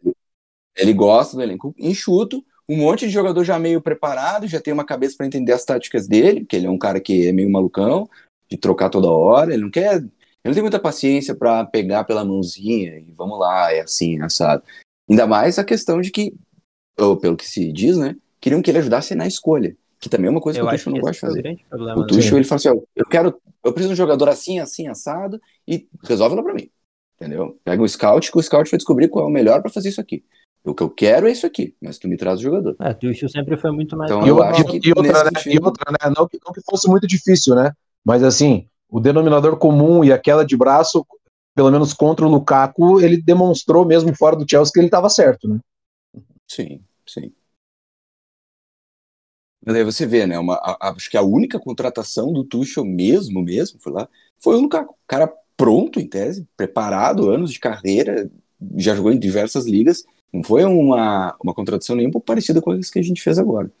[0.75, 4.85] Ele gosta do elenco enxuto, um monte de jogador já meio preparado, já tem uma
[4.85, 8.09] cabeça para entender as táticas dele, que ele é um cara que é meio malucão,
[8.49, 10.11] de trocar toda hora, ele não quer, ele
[10.43, 14.63] não tem muita paciência para pegar pela mãozinha e vamos lá, é assim, assado.
[15.09, 16.33] Ainda mais a questão de que,
[16.99, 20.31] ou pelo que se diz, né, queriam que ele ajudasse na escolha, que também é
[20.31, 21.59] uma coisa Eu que o Tuchel não gosta de o fazer.
[21.97, 24.87] O Tuchel, ele fala assim, ó, eu quero, eu preciso de um jogador assim, assim,
[24.87, 26.69] assado, e resolve lá pra mim,
[27.19, 27.59] entendeu?
[27.63, 30.01] Pega um scout, que o scout vai descobrir qual é o melhor pra fazer isso
[30.01, 30.23] aqui.
[30.63, 32.75] O que eu quero é isso aqui, mas tu me traz o jogador.
[32.81, 34.11] É, o Tuchel sempre foi muito mais...
[34.11, 35.29] Então, E, eu outra, acho que e outra, né?
[35.35, 36.13] sentido- E outra, né?
[36.15, 37.71] Não que, não que fosse muito difícil, né?
[38.03, 41.05] Mas assim, o denominador comum e aquela de braço,
[41.55, 45.47] pelo menos contra o Lukaku, ele demonstrou mesmo fora do Chelsea que ele estava certo,
[45.47, 45.59] né?
[46.47, 47.31] Sim, sim.
[49.65, 50.37] Mas aí você vê, né?
[50.37, 54.07] Uma, a- a- acho que a única contratação do Tuchel mesmo, mesmo, foi lá,
[54.39, 54.95] foi o Lukaku.
[55.07, 58.29] Cara pronto, em tese, preparado, anos de carreira,
[58.77, 60.03] já jogou em diversas ligas.
[60.31, 63.39] Não foi uma, uma contratação nem um pouco parecida com as que a gente fez
[63.39, 63.71] agora.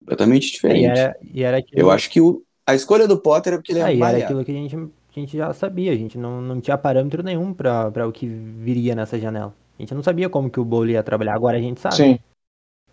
[0.00, 0.86] Completamente E diferente.
[0.86, 3.80] era, e era aquilo, Eu acho que o, a escolha do Potter é porque ele
[3.80, 6.40] é Ah, e era aquilo que a gente, a gente já sabia, a gente não,
[6.40, 9.54] não tinha parâmetro nenhum pra pra o que viria nessa janela.
[9.78, 11.96] A gente não sabia como que o Bowley ia trabalhar, agora a gente sabe.
[11.96, 12.18] Sim.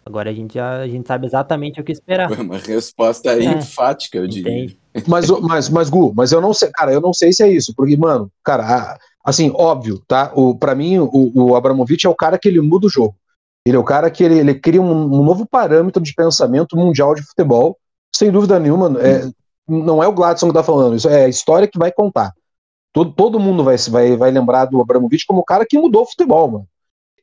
[0.08, 2.30] Agora a gente, já, a gente sabe exatamente o que esperar.
[2.30, 4.68] Foi uma resposta É, enfática, eu diria.
[5.08, 7.74] Mas, mas, mas, Gu, mas eu não sei, cara, eu não sei se é isso,
[7.76, 10.32] porque, mano, cara, a- assim, óbvio, tá?
[10.36, 13.16] O, pra mim, o, o Abramovich é o cara que ele muda o jogo.
[13.66, 17.16] Ele é o cara que ele, ele cria um, um novo parâmetro de pensamento mundial
[17.16, 17.76] de futebol,
[18.16, 18.96] sem dúvida nenhuma.
[19.02, 19.28] É,
[19.68, 22.32] não é o Gladson que tá falando, isso é a história que vai contar.
[22.94, 26.06] Todo, todo mundo vai, vai, vai lembrar do Abramovich como o cara que mudou o
[26.06, 26.68] futebol, mano.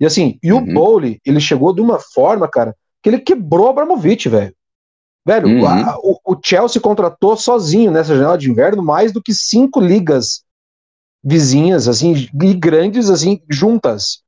[0.02, 0.74] E assim, e o Uhum.
[0.74, 4.52] Bowley, ele chegou de uma forma, cara, que ele quebrou o Abramovich, velho.
[5.24, 5.64] Velho, Uhum.
[5.68, 10.42] a- o, o Chelsea contratou sozinho nessa janela de inverno mais do que cinco ligas
[11.22, 14.22] vizinhas, assim, e grandes, assim, juntas.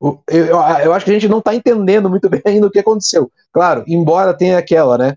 [0.00, 2.70] O- Eu, eu, eu acho que a gente não tá entendendo muito bem ainda o
[2.70, 3.32] que aconteceu.
[3.52, 5.16] Claro, embora tenha aquela, né?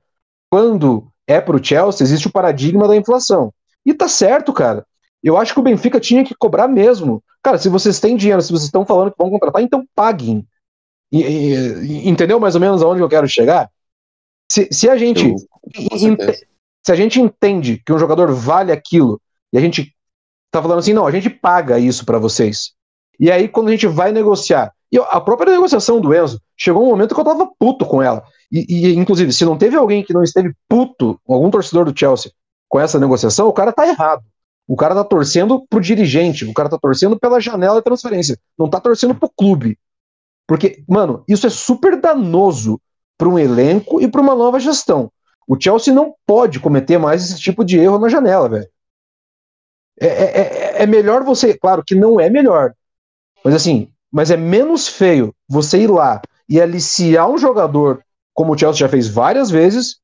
[0.52, 3.54] Quando é pro Chelsea, existe o paradigma da inflação.
[3.86, 4.87] E tá certo, cara.
[5.24, 7.24] Eu acho que o Benfica tinha que cobrar mesmo.
[7.42, 10.46] Cara, se vocês têm dinheiro, se vocês estão falando que vão contratar, então paguem.
[11.12, 13.70] E- e- entendeu mais ou menos aonde eu quero chegar?
[14.52, 16.48] Se, se a gente Eu- ente-
[16.86, 19.20] se a gente entende que um jogador vale aquilo
[19.52, 19.94] e a gente
[20.52, 22.72] tá falando assim, não, a gente paga isso pra vocês.
[23.20, 26.90] E aí quando a gente vai negociar, e a própria negociação do Enzo, chegou um
[26.90, 28.24] momento que eu tava puto com ela.
[28.50, 32.32] E, e, inclusive, se não teve alguém que não esteve puto, algum torcedor do Chelsea
[32.70, 34.24] com essa negociação, o cara tá errado.
[34.68, 38.70] O cara tá torcendo pro dirigente, o cara tá torcendo pela janela de transferência, não
[38.70, 39.80] tá torcendo pro clube.
[40.46, 42.80] Porque, mano, isso é super danoso
[43.18, 45.12] para um elenco e para uma nova gestão.
[45.48, 48.68] O Chelsea não pode cometer mais esse tipo de erro na janela, velho.
[50.00, 52.76] É, é, é, é melhor você, claro que não é melhor,
[53.44, 58.58] mas assim, mas é menos feio você ir lá e aliciar um jogador, como o
[58.58, 60.00] Chelsea já fez várias vezes,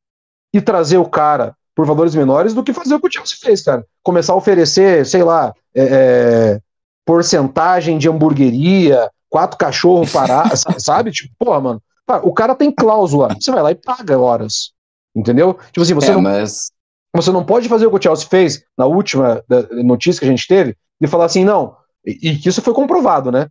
[0.51, 3.63] e trazer o cara por valores menores do que fazer o que o Chelsea fez,
[3.63, 3.85] cara.
[4.01, 6.61] Começar a oferecer, sei lá, é, é
[7.05, 11.11] porcentagem de hamburgueria, quatro cachorros parados, sabe?
[11.11, 11.81] Tipo, porra, mano.
[12.23, 14.73] O cara tem cláusula, você vai lá e paga horas.
[15.15, 15.57] Entendeu?
[15.71, 16.71] Tipo assim, você, é, não, mas...
[17.15, 19.43] você não pode fazer o que o Chelsea fez na última
[19.83, 23.47] notícia que a gente teve e falar assim, não, e que isso foi comprovado, né?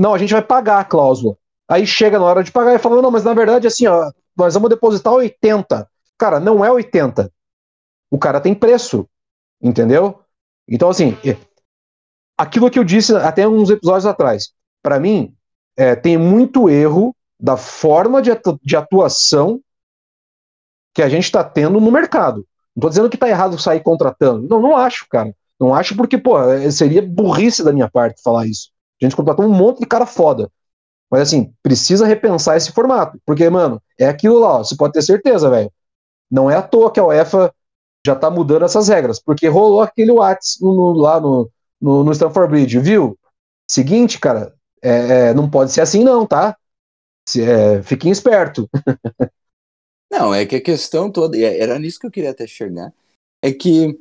[0.00, 1.36] Não, a gente vai pagar a cláusula.
[1.68, 4.54] Aí chega na hora de pagar e fala, não, mas na verdade, assim, ó, nós
[4.54, 5.88] vamos depositar 80.
[6.18, 7.30] Cara, não é 80.
[8.10, 9.08] O cara tem preço,
[9.60, 10.20] entendeu?
[10.68, 11.16] Então, assim,
[12.36, 15.34] aquilo que eu disse até uns episódios atrás, para mim,
[15.76, 19.60] é, tem muito erro da forma de, atu de atuação
[20.94, 22.46] que a gente está tendo no mercado.
[22.74, 24.48] Não estou dizendo que está errado sair contratando.
[24.48, 25.34] Não, não acho, cara.
[25.58, 28.70] Não acho porque, pô, é, seria burrice da minha parte falar isso.
[29.00, 30.50] A gente contratou um monte de cara foda.
[31.10, 33.18] Mas assim, precisa repensar esse formato.
[33.24, 35.70] Porque, mano, é aquilo lá, ó, você pode ter certeza, velho.
[36.30, 37.52] Não é à toa que a UEFA
[38.06, 39.20] já tá mudando essas regras.
[39.20, 43.18] Porque rolou aquele Whats lá no, no, no Stanford Bridge, viu?
[43.70, 46.56] Seguinte, cara, é, é, não pode ser assim, não, tá?
[47.28, 48.68] Se, é, fiquem esperto.
[50.12, 52.92] Não, é que a questão toda, é, era nisso que eu queria até chegar,
[53.42, 53.98] é que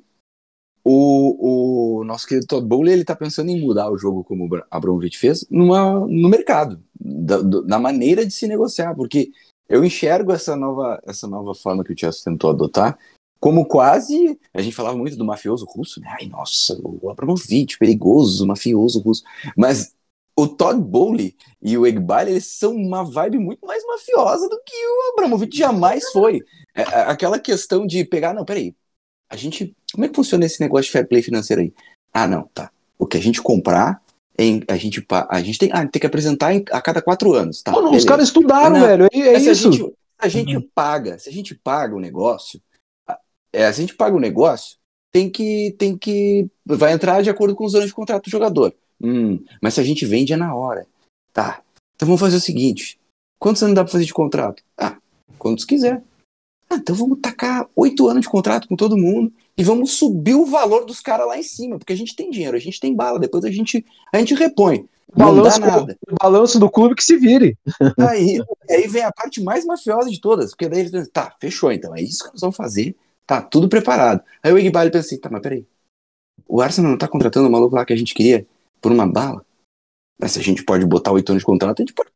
[0.83, 4.63] o, o nosso querido Todd Bowley, ele tá pensando em mudar o jogo como o
[4.69, 9.31] Abramovich fez numa, no mercado, da, maneira de se negociar, porque
[9.67, 12.99] eu enxergo essa nova, essa nova forma que o Chelsea tentou adotar
[13.43, 16.15] como quase, a gente falava muito do mafioso russo, né?
[16.17, 19.21] Ai, nossa, o Abramovich, perigoso, mafioso russo,
[19.57, 19.93] mas
[20.33, 24.73] o Todd Bowley e o Egbali, eles são uma vibe muito mais mafiosa do que
[24.73, 26.39] o Abramovich jamais foi.
[26.73, 28.73] É, é, aquela questão de pegar, não, peraí,
[29.29, 31.73] a gente, como é que funciona esse negócio de fair play financeiro aí?
[32.13, 32.71] Ah, não, tá.
[32.97, 34.01] O que a gente comprar,
[34.39, 37.61] em, a, gente, a gente tem, ah, tem que apresentar em, a cada quatro anos,
[37.61, 37.73] tá?
[37.73, 39.67] Mano, os caras estudaram, não, velho, é, é isso.
[39.67, 40.69] A gente, a gente uhum.
[40.73, 42.61] paga, se a gente paga o negócio,
[43.53, 44.77] é, se a gente paga o negócio,
[45.11, 48.73] tem que, tem que, vai entrar de acordo com os anos de contrato do jogador.
[49.01, 50.87] Hum, mas se a gente vende é na hora.
[51.31, 51.61] Tá.
[51.95, 52.99] Então vamos fazer o seguinte:
[53.39, 54.63] quantos anos dá pra fazer de contrato?
[54.77, 54.97] Ah,
[55.37, 56.01] quantos quiser.
[56.69, 60.45] Ah, então vamos tacar oito anos de contrato com todo mundo e vamos subir o
[60.45, 63.19] valor dos caras lá em cima, porque a gente tem dinheiro, a gente tem bala,
[63.19, 64.87] depois a gente, a gente repõe.
[65.15, 65.97] Não balanço, dá nada.
[66.09, 67.55] O balanço do clube que se vire.
[67.99, 71.71] Aí, aí vem a parte mais mafiosa de todas, porque daí eles pensam, tá, fechou
[71.71, 74.23] então, é isso que nós vamos fazer, tá tudo preparado.
[74.41, 75.65] Aí o Igbali pensa assim, tá, mas peraí,
[76.47, 78.47] o Arsenal não tá contratando o maluco lá que a gente queria?
[78.83, 79.43] por uma bala.
[80.19, 82.11] Mas se a gente pode botar oito anos de contrato, a gente pode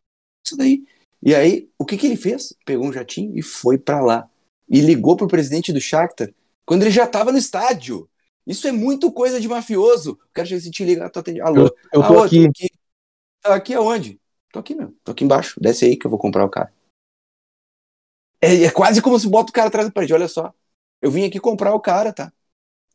[0.45, 0.85] isso daí.
[1.23, 2.53] E aí, o que, que ele fez?
[2.65, 4.29] Pegou um jatinho e foi para lá.
[4.69, 6.31] E ligou pro presidente do Shakhtar
[6.65, 8.07] quando ele já estava no estádio.
[8.45, 10.11] Isso é muito coisa de mafioso.
[10.11, 11.47] O cara chega assim, te liga, tô atendendo.
[11.47, 12.43] Alô, eu, eu tô aqui.
[12.43, 12.67] Tô aqui.
[13.41, 14.19] Tá aqui aonde?
[14.51, 14.93] Tô aqui, meu.
[15.03, 15.59] Tô aqui embaixo.
[15.59, 16.71] Desce aí que eu vou comprar o cara.
[18.41, 20.13] É, é quase como se bota o cara atrás do parede.
[20.13, 20.53] Olha só.
[21.01, 22.31] Eu vim aqui comprar o cara, tá?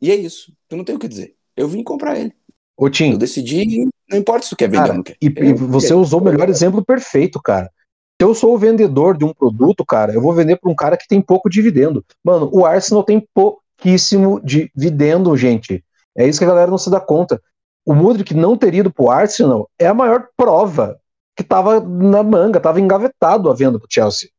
[0.01, 0.53] E é isso.
[0.69, 1.35] Eu não tenho o que dizer.
[1.55, 2.33] Eu vim comprar ele.
[2.75, 3.11] Ô, Tim.
[3.11, 5.17] Eu decidi, não importa se tu quer vender ou não quer.
[5.21, 7.71] E, e você usou o melhor exemplo perfeito, cara.
[8.19, 10.97] Se eu sou o vendedor de um produto, cara, eu vou vender para um cara
[10.97, 12.05] que tem pouco dividendo.
[12.23, 15.83] Mano, o Arsenal tem pouquíssimo dividendo, gente.
[16.15, 17.41] É isso que a galera não se dá conta.
[17.85, 20.99] O Mudrik não ter ido pro Arsenal é a maior prova
[21.35, 24.29] que tava na manga, tava engavetado a venda pro Chelsea.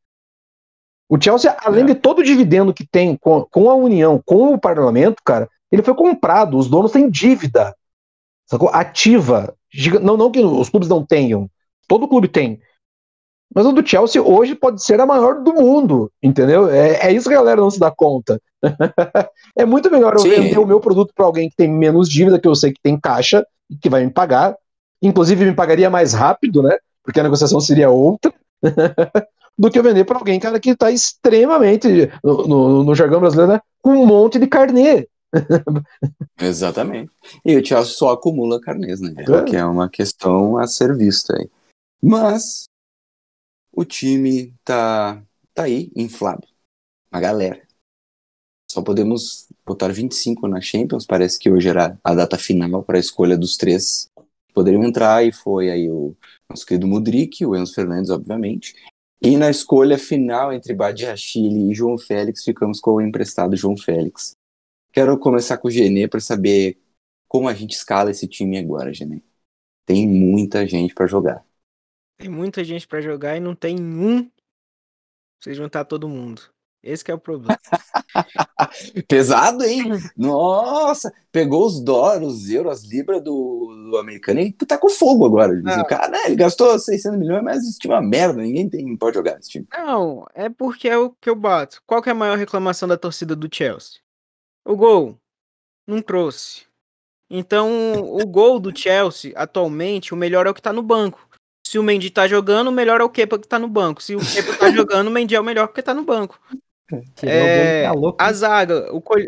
[1.14, 1.86] O Chelsea, além é.
[1.86, 5.80] de todo o dividendo que tem com, com a União, com o parlamento, cara, ele
[5.80, 7.72] foi comprado, os donos têm dívida
[8.46, 8.68] sacou?
[8.70, 9.54] ativa.
[10.02, 11.48] Não, não que os clubes não tenham,
[11.86, 12.60] todo clube tem.
[13.54, 16.68] Mas o do Chelsea hoje pode ser a maior do mundo, entendeu?
[16.68, 18.40] É, é isso que a galera não se dá conta.
[19.56, 20.30] é muito melhor eu Sim.
[20.30, 22.98] vender o meu produto para alguém que tem menos dívida, que eu sei que tem
[22.98, 24.56] caixa e que vai me pagar.
[25.00, 26.76] Inclusive, me pagaria mais rápido, né?
[27.04, 28.34] Porque a negociação seria outra.
[29.56, 31.88] do que eu vender para alguém, cara, que está extremamente,
[32.22, 35.08] no, no, no jargão brasileiro, né, com um monte de carnê.
[36.38, 37.10] Exatamente.
[37.44, 39.14] E o Chelsea só acumula carnês, né?
[39.18, 39.42] É.
[39.44, 41.48] Que é uma questão a ser vista aí.
[42.02, 42.64] Mas
[43.72, 46.46] o time tá, tá aí, inflado.
[47.10, 47.62] A galera.
[48.70, 51.06] Só podemos botar 25 na Champions.
[51.06, 54.10] Parece que hoje era a data final para a escolha dos três
[54.46, 55.24] que poderiam entrar.
[55.24, 56.16] E foi aí o
[56.48, 58.74] nosso querido Mudrik, o Enzo Fernandes, obviamente.
[59.26, 64.36] E na escolha final entre Badiachile e João Félix, ficamos com o emprestado João Félix.
[64.92, 66.78] Quero começar com o Genê para saber
[67.26, 69.22] como a gente escala esse time agora, Gené.
[69.86, 71.42] Tem muita gente pra jogar.
[72.18, 74.24] Tem muita gente pra jogar e não tem um.
[74.24, 74.32] pra
[75.40, 76.42] Você juntar todo mundo.
[76.82, 77.58] Esse que é o problema.
[79.08, 79.84] Pesado, hein?
[80.16, 85.26] Nossa, pegou os dólares, os euros, as libras do, do americano e tá com fogo
[85.26, 85.60] agora.
[85.66, 85.82] Ah.
[85.82, 88.96] O cara, né, ele gastou 600 milhões, mas esse time é uma merda, ninguém tem,
[88.96, 89.66] pode jogar esse time.
[89.72, 91.82] Não, é porque é o que eu bato.
[91.86, 94.00] Qual que é a maior reclamação da torcida do Chelsea?
[94.64, 95.18] O gol.
[95.86, 96.62] Não trouxe.
[97.28, 101.28] Então, o gol do Chelsea, atualmente, o melhor é o que tá no banco.
[101.66, 104.02] Se o Mendy tá jogando, o melhor é o Kepa que tá no banco.
[104.02, 106.38] Se o Kepa tá jogando, o Mendy é o melhor porque tá no banco.
[107.22, 108.22] É, tá louco.
[108.22, 109.18] a zaga, o Col...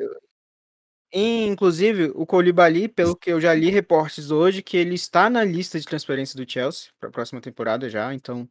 [1.12, 5.78] inclusive o Colibali, pelo que eu já li reportes hoje, que ele está na lista
[5.80, 8.48] de transferência do Chelsea para a próxima temporada já, então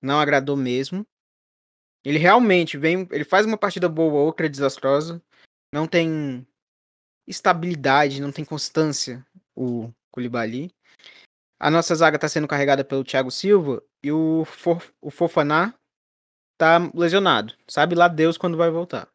[0.00, 1.06] não agradou mesmo.
[2.04, 5.20] Ele realmente vem, ele faz uma partida boa, outra desastrosa,
[5.72, 6.46] não tem
[7.26, 10.70] estabilidade, não tem constância o Colibali.
[11.58, 15.74] A nossa zaga está sendo carregada pelo Thiago Silva e o, For, o Fofaná
[16.56, 17.54] tá lesionado.
[17.68, 19.08] Sabe lá Deus quando vai voltar.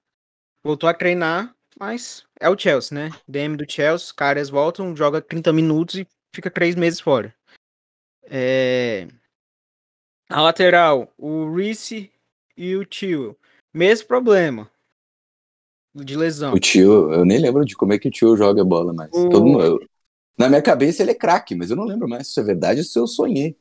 [0.63, 3.09] Voltou a treinar, mas é o Chelsea, né?
[3.27, 7.33] DM do Chelsea, os caras voltam, joga 30 minutos e fica três meses fora.
[8.23, 9.07] É...
[10.29, 12.11] A lateral, o Reese
[12.55, 13.37] e o Tio.
[13.73, 14.69] Mesmo problema.
[15.93, 16.53] De lesão.
[16.53, 19.11] O tio, eu nem lembro de como é que o tio joga bola mais.
[19.13, 19.89] O- Todo mundo- eu-
[20.37, 22.79] na minha cabeça ele é craque, mas eu não lembro mais se isso é verdade
[22.79, 23.57] ou se eu sonhei.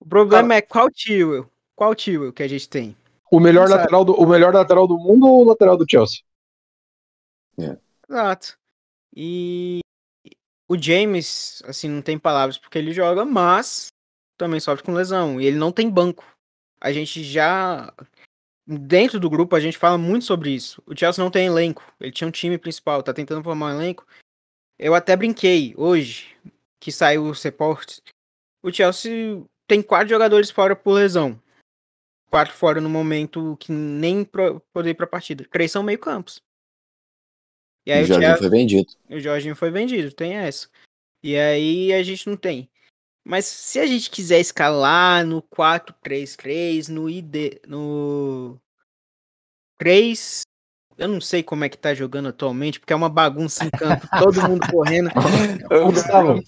[0.00, 1.48] O problema é qual Tio?
[1.78, 2.96] Qual Tio que a gente tem?
[3.30, 6.22] O melhor, lateral do, o melhor lateral do mundo ou o lateral do Chelsea?
[8.10, 8.58] Exato.
[9.14, 9.78] E
[10.68, 13.92] o James, assim, não tem palavras porque ele joga, mas
[14.36, 15.40] também sofre com lesão.
[15.40, 16.24] E ele não tem banco.
[16.80, 17.94] A gente já.
[18.66, 20.82] Dentro do grupo, a gente fala muito sobre isso.
[20.84, 21.84] O Chelsea não tem elenco.
[22.00, 24.04] Ele tinha um time principal, tá tentando formar um elenco.
[24.76, 26.36] Eu até brinquei hoje,
[26.80, 28.02] que saiu os reportes.
[28.64, 31.40] O Chelsea tem quatro jogadores fora por lesão.
[32.30, 35.46] Quatro fora no momento que nem pro, poder ir pra partida.
[35.50, 36.42] Três são meio campos.
[37.86, 38.92] E aí o o Jorginho foi vendido.
[39.08, 40.68] o Jorginho foi vendido, tem essa.
[41.22, 42.68] E aí a gente não tem.
[43.24, 48.58] Mas se a gente quiser escalar no 4-3-3, no ID, no
[49.78, 50.42] 3,
[50.96, 54.06] eu não sei como é que tá jogando atualmente, porque é uma bagunça em campo,
[54.18, 55.10] todo mundo correndo.
[55.70, 56.42] Ô, Gustavo,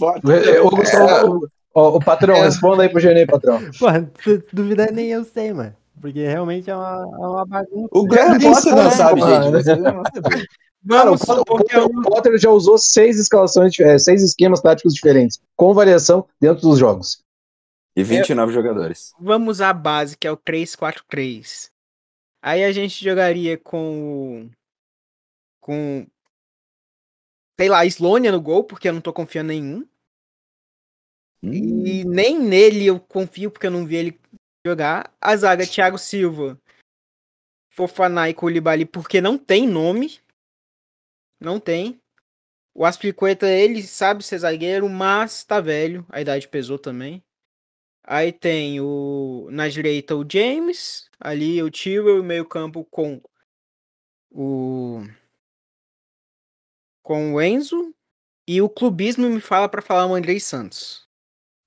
[0.63, 2.43] Ô, Gustavo, ó, o patrão, É.
[2.43, 3.61] responda aí pro Genê, patrão.
[3.79, 5.75] Porra, se duvidar nem eu sei, mano.
[6.01, 7.89] Porque realmente é uma, é uma bagunça.
[7.93, 9.63] O Graham Isso Potter não sabe, mano.
[9.63, 9.81] gente.
[9.81, 10.49] Não sabe.
[10.89, 15.39] Cara, o Potter, é o Potter já usou seis escalações, é, seis esquemas táticos diferentes,
[15.55, 17.23] com variação dentro dos jogos.
[17.95, 19.13] E 29 jogadores.
[19.21, 21.69] vamos usar a base, que é o 3-4-3.
[22.43, 24.49] Aí a gente jogaria com.
[25.61, 26.07] Com.
[27.59, 29.87] Sei lá, Slônia no gol, porque eu não tô confiando em nenhum.
[31.43, 34.21] Hum, E nem nele eu confio, porque eu não vi ele
[34.67, 35.15] jogar.
[35.21, 36.59] A zaga, Thiago Silva,
[37.71, 40.21] Fofaná e Koulibaly, porque não tem nome.
[41.41, 41.99] Não tem.
[42.75, 46.07] O Aspilicueta, ele sabe ser zagueiro, mas tá velho.
[46.09, 47.23] A idade pesou também.
[48.05, 53.21] Aí tem o na direita o James, ali o Tio o meio campo com
[54.33, 55.03] o
[57.03, 57.95] com o Enzo
[58.49, 61.10] e o clubismo me fala pra falar o Andrei Santos.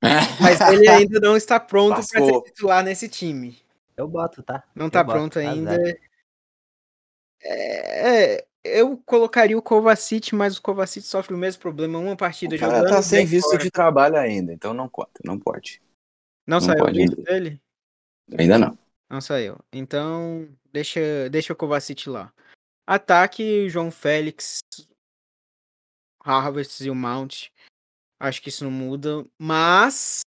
[0.41, 3.57] Mas ele ainda não está pronto para ser titular nesse time.
[3.95, 4.63] Eu boto, tá?
[4.75, 5.51] Não Eu tá boto, pronto azar.
[5.51, 5.97] ainda.
[7.41, 11.99] É, eu colocaria o Kovacic, mas o Kovacic sofre o mesmo problema.
[11.99, 12.89] Uma partida O cara jogando.
[12.93, 13.63] tá sem visto fora.
[13.63, 15.81] de trabalho ainda, então não conta, não pode.
[16.47, 17.31] Não, não saiu o visto ainda.
[17.31, 17.61] dele?
[18.37, 18.77] Ainda não.
[19.09, 19.57] Não saiu.
[19.71, 22.33] Então, deixa, deixa o Kovacic lá.
[22.87, 24.59] Ataque, João Félix,
[26.23, 27.49] Harvest e o Mount.
[28.23, 30.21] Acho que isso não muda, mas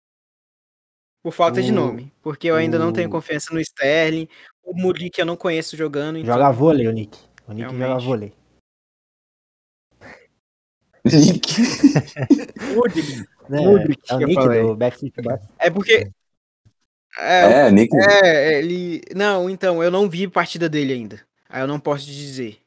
[1.22, 4.26] por falta de nome, porque eu ainda não tenho confiança no Sterling.
[4.64, 7.18] O Muric eu não conheço jogando, então Joga vôlei, o Nick.
[7.46, 8.04] O Nick joga Realmente.
[8.06, 8.32] vôlei.
[12.74, 13.24] Mudryk.
[13.50, 13.60] Né?
[13.60, 14.62] Mudryk é o eu Nick falei.
[14.62, 15.40] do Backstreet Boys.
[15.58, 16.10] É porque
[17.18, 17.94] é, É, Nick.
[17.94, 21.20] é, ele não, então eu não vi partida dele ainda.
[21.46, 22.58] Aí eu não posso dizer.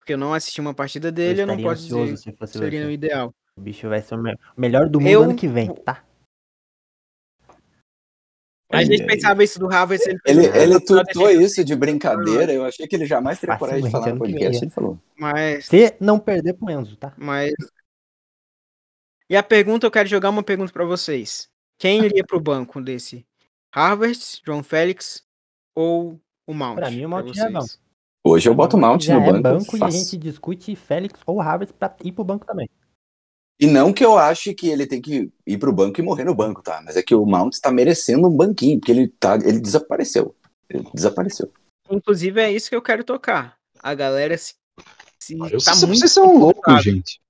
[0.00, 2.16] Porque eu não assisti uma partida dele, eu, não estaria posso dizer.
[2.16, 3.32] se fosse Seria o ideal.
[3.58, 6.04] O bicho vai ser o me- o melhor do mundo Eu- ano que vem, tá?
[8.70, 12.52] A gente pensava isso do Havertz, ele Ele, ele tutou isso de brincadeira.
[12.52, 14.62] Eu achei que ele jamais teria coragem de falar no podcast.
[14.64, 14.98] Ele falou.
[15.18, 17.12] Mas, Se não perder pro Enzo, tá?
[17.16, 17.52] mas.
[19.30, 21.48] E a pergunta, eu quero jogar uma pergunta pra vocês.
[21.78, 23.26] Quem iria pro banco desse?
[23.74, 25.24] Harvest, João Félix
[25.74, 26.76] ou o Mount?
[26.76, 27.80] Pra mim, o Mount já é vocês?
[28.24, 29.42] Hoje eu boto o Mount Já no é banco.
[29.42, 32.68] banco e a gente discute Félix ou Harvard pra ir pro banco também.
[33.60, 36.34] E não que eu ache que ele tem que ir pro banco e morrer no
[36.34, 36.80] banco, tá?
[36.84, 40.34] Mas é que o Mount está merecendo um banquinho, porque ele, tá, ele desapareceu.
[40.70, 41.50] Ele desapareceu.
[41.90, 43.56] Inclusive, é isso que eu quero tocar.
[43.80, 44.54] A galera se.
[45.18, 47.20] se Eu tá sei- muito vocês são loucos, gente.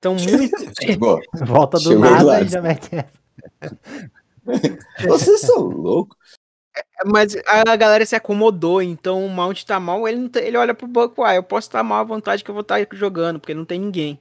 [0.00, 0.56] Tão muito.
[0.82, 1.20] Chegou.
[1.44, 2.88] Volta do Chegou, nada e já mete.
[5.06, 6.16] Vocês são loucos.
[7.04, 10.72] Mas a galera se acomodou, então o Mount tá mal, ele, não tá- ele olha
[10.74, 13.52] pro banco, ah, eu posso estar mal à vontade que eu vou estar jogando, porque
[13.52, 14.18] não tem ninguém.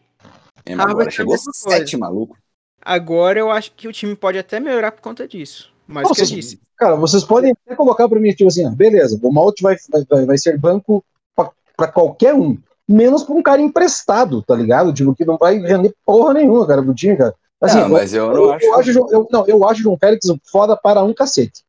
[0.67, 1.51] É, Ah, mas agora chegou coisa.
[1.53, 2.37] sete malucos.
[2.81, 5.71] Agora eu acho que o time pode até melhorar por conta disso.
[5.87, 6.59] Mas o que eu disse.
[6.77, 9.75] Cara, vocês podem até colocar pra mim, tipo assim, ah, beleza, o Malt vai,
[10.09, 11.03] vai, vai ser banco
[11.35, 12.57] pra, pra qualquer um,
[12.87, 14.93] menos pra um cara emprestado, tá ligado?
[14.93, 17.33] Tipo, que não vai render porra nenhuma, cara, pro time, cara.
[17.59, 18.65] Assim, não, mas eu não eu, acho.
[18.65, 21.63] eu acho, eu, não, eu acho o João Félix foda para um cacete.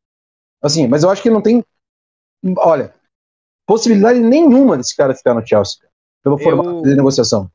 [0.60, 1.64] Assim, mas eu acho que não tem,
[2.58, 2.92] olha,
[3.66, 5.78] possibilidade nenhuma desse cara ficar no Chelsea,
[6.22, 7.50] pelo Eu- formato de negociação.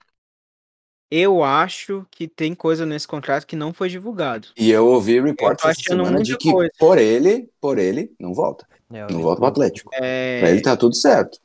[1.11, 4.47] Eu acho que tem coisa nesse contrato que não foi divulgado.
[4.57, 6.71] E eu ouvi reportes Eu tô essa semana de que coisa.
[6.79, 8.65] por ele, por ele, não volta.
[8.91, 9.91] É, Não volta pro Atlético.
[9.93, 11.39] É, Pra ele tá tudo certo.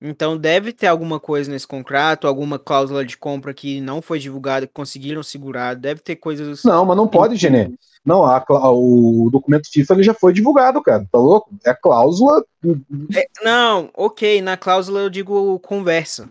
[0.00, 4.66] Então deve ter alguma coisa nesse contrato, alguma cláusula de compra que não foi divulgada,
[4.66, 5.74] que conseguiram segurar.
[5.74, 6.62] Deve ter coisas.
[6.64, 7.70] Não, mas não pode, Genê.
[8.04, 11.50] Não, a o documento FIFA ele já foi divulgado, cara, tá louco?
[11.64, 12.44] É a cláusula
[13.14, 16.28] É, não, ok, na cláusula eu digo conversa.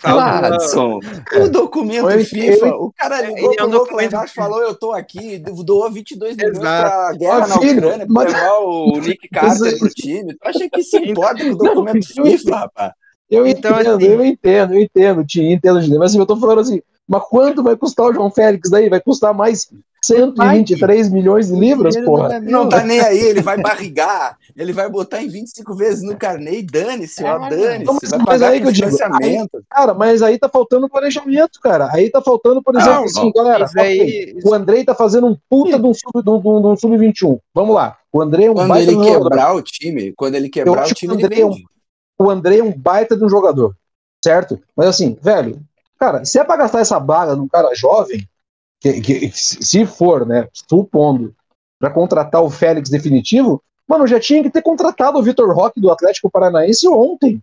[0.00, 1.00] Cláusula- Cladson,
[1.42, 4.36] o documento Eu- FIFA, eu- o cara ligou Ele é pro um documento embaixo e
[4.36, 6.90] falou, eu tô aqui, doou 22 milhões Exato.
[6.90, 9.28] pra guerra Ó, na Ucrânia, pra mas- levar o Nick
[9.72, 10.34] Carter pro time.
[10.34, 12.92] Tu acha que se importa com o documento Não, FIFA, rapaz?
[13.30, 16.60] Eu Então, entendo, assim- eu entendo, eu entendo, te entendo, mas assim, eu tô falando
[16.60, 18.88] assim, mas quanto vai custar o João Félix daí?
[18.88, 19.66] Vai custar mais
[20.06, 22.28] 123 milhões de libras, porra?
[22.28, 22.40] não é.
[22.40, 26.58] Não tá nem aí, ele vai barrigar, ele vai botar em 25 vezes no carnê
[26.58, 29.62] e dane-se, ó, dane-se, mas- aí que eu digo, financiamento.
[29.70, 31.88] Cara, mas aí tá faltando planejamento, cara.
[31.92, 33.32] Aí tá faltando, por exemplo, Não, assim, não.
[33.32, 36.40] galera, Isso aí- ok, o Andrei tá fazendo um puta de um sub- de um-
[36.40, 37.38] de um- de um sub-21.
[37.54, 37.96] Vamos lá.
[38.12, 39.30] O Andrei é um Quando baita ele de um jogador.
[39.30, 41.46] quebrar o time, quando ele Eu quebrar acho o que time, o ele Andrei é
[41.46, 41.56] um-
[42.18, 43.74] o André é um baita de um jogador,
[44.24, 44.60] certo?
[44.76, 45.58] Mas assim, velho,
[45.98, 48.24] cara, se é pra gastar essa bala num cara jovem,
[48.92, 51.34] que, que- se for, né, supondo,
[51.78, 55.90] pra contratar o Félix definitivo, mano, já tinha que ter contratado o Vitor Roque do
[55.90, 57.40] Atlético Paranaense ontem.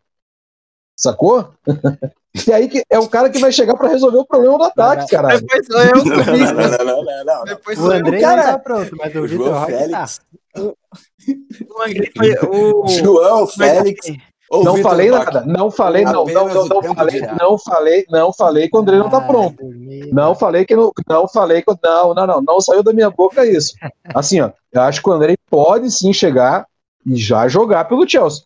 [0.97, 1.49] Sacou?
[2.47, 5.09] e aí que é o cara que vai chegar pra resolver o problema do ataque,
[5.09, 5.41] caralho.
[5.41, 6.05] Depois sou eu.
[6.05, 7.43] Não, não, não, não, não, não, não.
[7.45, 7.99] Depois O sou eu.
[7.99, 9.65] André cara- não tá pronto, mas o O Vitor tá.
[9.65, 10.21] Félix.
[10.57, 14.05] O André foi- o- João Félix.
[14.51, 17.37] Ou Não falei nada, não falei, não, não, não, não tempo falei, dirá.
[17.39, 19.63] não falei, não falei que o André não tá pronto.
[20.11, 23.45] Não falei que não, não falei que não, não, não, não saiu da minha boca
[23.45, 23.73] isso.
[24.13, 26.67] Assim, ó, eu acho que o André pode sim chegar
[27.05, 28.43] e já jogar pelo Chelsea.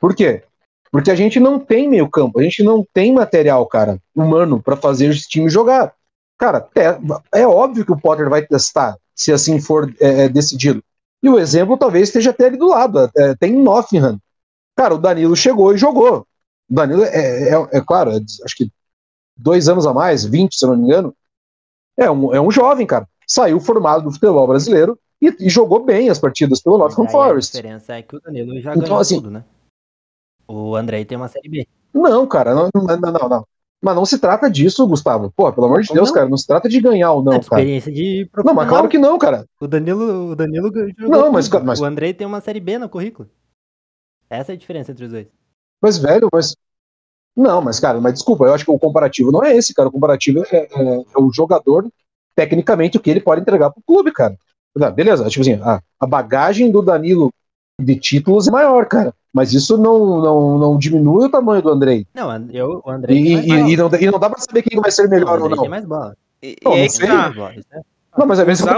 [0.00, 0.44] Por quê?
[0.90, 5.10] Porque a gente não tem meio-campo, a gente não tem material, cara, humano pra fazer
[5.10, 5.92] esse time jogar.
[6.38, 10.82] Cara, é, é óbvio que o Potter vai testar, se assim for é, é, decidido.
[11.22, 14.18] E o exemplo talvez esteja até ali do lado, é, tem Nottingham.
[14.76, 16.26] Cara, o Danilo chegou e jogou.
[16.70, 18.70] O Danilo é, é, é claro, é, acho que
[19.36, 21.14] dois anos a mais, 20, se não me engano.
[21.96, 23.08] É um, é um jovem, cara.
[23.26, 27.12] Saiu formado do futebol brasileiro e, e jogou bem as partidas pelo Nottingham aí A
[27.12, 27.52] Forest.
[27.52, 29.44] diferença é que o Danilo já Então, ganhou assim- tudo, né?
[30.46, 31.66] O Andrei tem uma série B.
[31.92, 33.46] Não, cara, não, não, não, não.
[33.80, 35.32] Mas não se trata disso, Gustavo.
[35.36, 36.14] Pô, pelo amor de Deus, não?
[36.14, 37.40] cara, não se trata de ganhar ou É não, cara.
[37.62, 38.54] experiência de Não, profissional.
[38.54, 39.46] mas claro que não, cara.
[39.60, 42.88] O Danilo, o Danilo jogou Não, mas- mas- O Andrei tem uma série B no
[42.88, 43.28] currículo.
[44.28, 45.26] Essa é a diferença entre os dois.
[45.82, 46.56] Mas, velho, mas.
[47.36, 49.88] Não, mas, cara, mas desculpa, eu acho que o comparativo não é esse, cara.
[49.88, 51.86] O comparativo é, é- é o jogador,
[52.34, 54.36] tecnicamente, o que ele pode entregar pro clube, cara.
[54.80, 57.32] Ah, Beleza, tipo assim, a, a bagagem do Danilo
[57.80, 59.12] de títulos é maior, cara.
[59.32, 62.06] Mas isso não, não, não diminui o tamanho do Andrei.
[62.14, 64.80] Não, eu, o Andrei E, mais e- e não, e não dá pra saber quem
[64.80, 65.58] vai ser melhor ou não.
[65.62, 66.16] tem mais bola.
[66.40, 67.06] E, Não, não sei.
[67.06, 67.22] Tem tá.
[67.22, 67.80] mais bola, é-
[68.16, 68.68] Não, mas é mesmo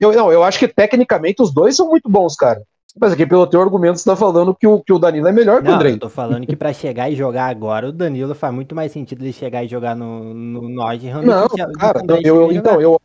[0.00, 2.62] eu, não, eu acho que tecnicamente os dois são muito bons, cara.
[3.00, 5.62] Mas aqui, pelo teu argumento, você tá falando que o, que o Danilo é melhor
[5.62, 5.92] que o Não, Andrei.
[5.92, 9.22] eu tô falando que pra chegar e jogar agora, o Danilo faz muito mais sentido
[9.22, 12.56] ele chegar e jogar no, no Nottingham Não, que cara, o Andrei eu, chegar e
[12.56, 13.00] então, eu,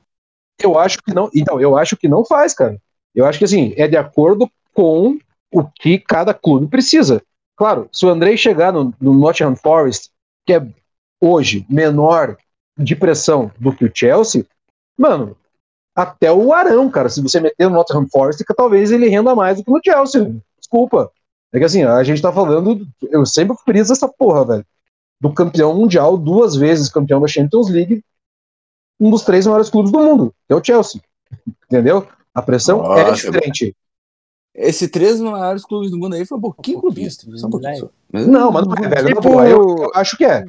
[0.61, 1.29] eu acho que não.
[1.35, 2.77] Então, eu acho que não faz, cara.
[3.13, 5.17] Eu acho que assim, é de acordo com
[5.53, 7.21] o que cada clube precisa.
[7.55, 10.09] Claro, se o Andrei chegar no, no Nottingham Forest,
[10.45, 10.67] que é
[11.21, 12.35] hoje menor
[12.77, 14.45] de pressão do que o Chelsea,
[14.97, 15.37] mano,
[15.95, 19.57] até o Arão, cara, se você meter no Nottingham Forest, que talvez ele renda mais
[19.57, 20.35] do que no Chelsea.
[20.59, 21.11] Desculpa.
[21.51, 24.65] É que assim, a gente tá falando, eu sempre friso essa porra, velho,
[25.21, 28.03] do campeão mundial, duas vezes campeão da Champions League,
[28.99, 31.01] um dos três maiores clubes do mundo, que é o Chelsea.
[31.65, 32.07] Entendeu?
[32.33, 33.75] A pressão é Nossa, diferente.
[34.55, 37.25] Esses três maiores clubes do mundo aí foi um pouquinho clubista.
[37.27, 37.89] Um pouquinho só.
[38.11, 39.07] Mas- Não, mas não é, velho.
[39.15, 40.45] Tipo- eu, eu acho que é.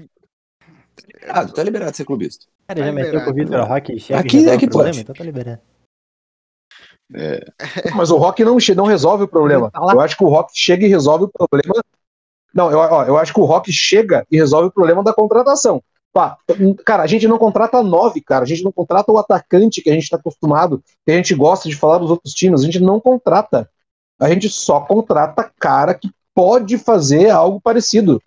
[1.29, 2.47] Ah, tá liberado de ser clubista.
[2.67, 3.99] Cara, já Tá meteu com o liberado, Vitor né?
[3.99, 5.01] Chega Aqui é problema, pode.
[5.01, 5.61] então tá liberado.
[7.95, 9.71] Mas o Rock não, não resolve o problema.
[9.71, 9.81] Tá.
[9.81, 11.83] Eu acho que o Rock chega e resolve o problema.
[12.55, 15.83] Não, eu, ó, eu acho que o Rock chega e resolve o problema da contratação.
[16.13, 16.39] Pá,
[16.87, 18.45] cara, a gente não contrata nove, cara.
[18.45, 21.69] A gente não contrata o atacante que a gente tá acostumado, que a gente gosta
[21.69, 22.61] de falar dos outros times.
[22.61, 23.69] A gente não contrata.
[24.21, 28.23] A gente só contrata cara que pode fazer algo parecido.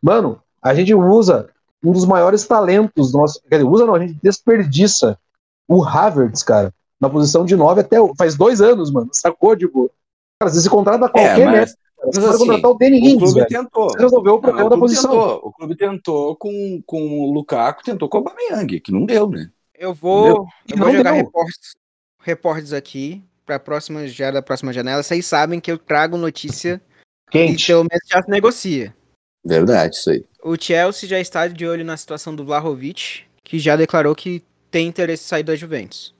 [0.00, 1.50] Mano, a gente usa
[1.84, 3.40] um dos maiores talentos do nosso.
[3.48, 5.18] Quer dizer, usa não, a gente desperdiça
[5.68, 9.10] o Havertz, cara na posição de 9 até o- faz dois anos, mano.
[9.12, 9.90] Sacou, tipo?
[10.40, 12.10] Cara, você se contrata qualquer É, mas, cara.
[12.14, 13.46] mas assim, contratar o Danny o clube velho.
[13.46, 13.90] tentou.
[13.90, 15.10] Você resolveu o Não, problema o da posição.
[15.10, 15.40] tentou.
[15.44, 19.50] O clube tentou com, com o Lukaku, tentou com o Aubameyang, que não deu, né?
[19.78, 21.24] Eu vou, eu vou não jogar deu.
[21.24, 21.76] reportes,
[22.22, 25.02] reportes aqui para próxima já da próxima janela.
[25.02, 26.80] Vocês sabem que eu trago notícia
[27.28, 27.66] e Quente.
[27.66, 28.95] pelo menos já se negocia.
[29.46, 30.24] Verdade, isso aí.
[30.42, 34.88] O Chelsea já está de olho na situação do Vlahovic, que já declarou que tem
[34.88, 36.12] interesse em sair da Juventus.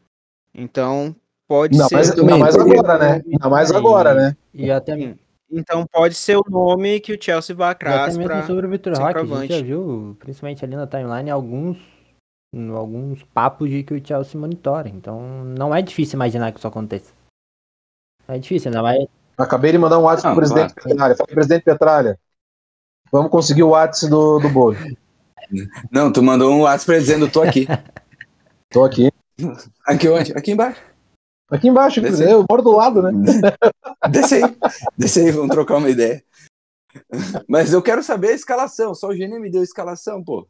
[0.54, 1.14] Então,
[1.48, 1.96] pode Não, ser.
[1.96, 3.22] mas, ainda mais agora, né?
[3.26, 4.36] Ainda mais agora, né?
[4.54, 5.16] E até,
[5.50, 8.46] Então pode ser o nome que o Chelsea vai até atrás mesmo para.
[8.46, 11.78] sobre o Vitor Roque, a gente já viu, principalmente ali na timeline, alguns,
[12.74, 14.88] alguns papos de que o Chelsea monitora.
[14.88, 17.12] Então não é difícil imaginar que isso aconteça.
[18.26, 19.06] Não é difícil, ainda mais.
[19.36, 21.14] Acabei de mandar um WhatsApp Não, pro presidente Petralha.
[21.14, 22.18] Falei, presidente Petralha,
[23.16, 24.76] vamos conseguir o WhatsApp do, do bolo.
[25.90, 27.66] Não, tu mandou um WhatsApp pra ele dizendo, tô aqui.
[28.68, 29.10] Tô aqui.
[29.86, 30.32] Aqui onde?
[30.32, 30.80] Aqui embaixo.
[31.48, 32.24] Aqui embaixo, Desce.
[32.24, 33.12] eu moro do lado, né?
[34.10, 34.56] Desce aí.
[34.98, 36.22] Desce aí, vamos trocar uma ideia.
[37.48, 38.92] Mas eu quero saber a escalação.
[38.92, 40.48] Só o Gênio me deu a escalação, pô.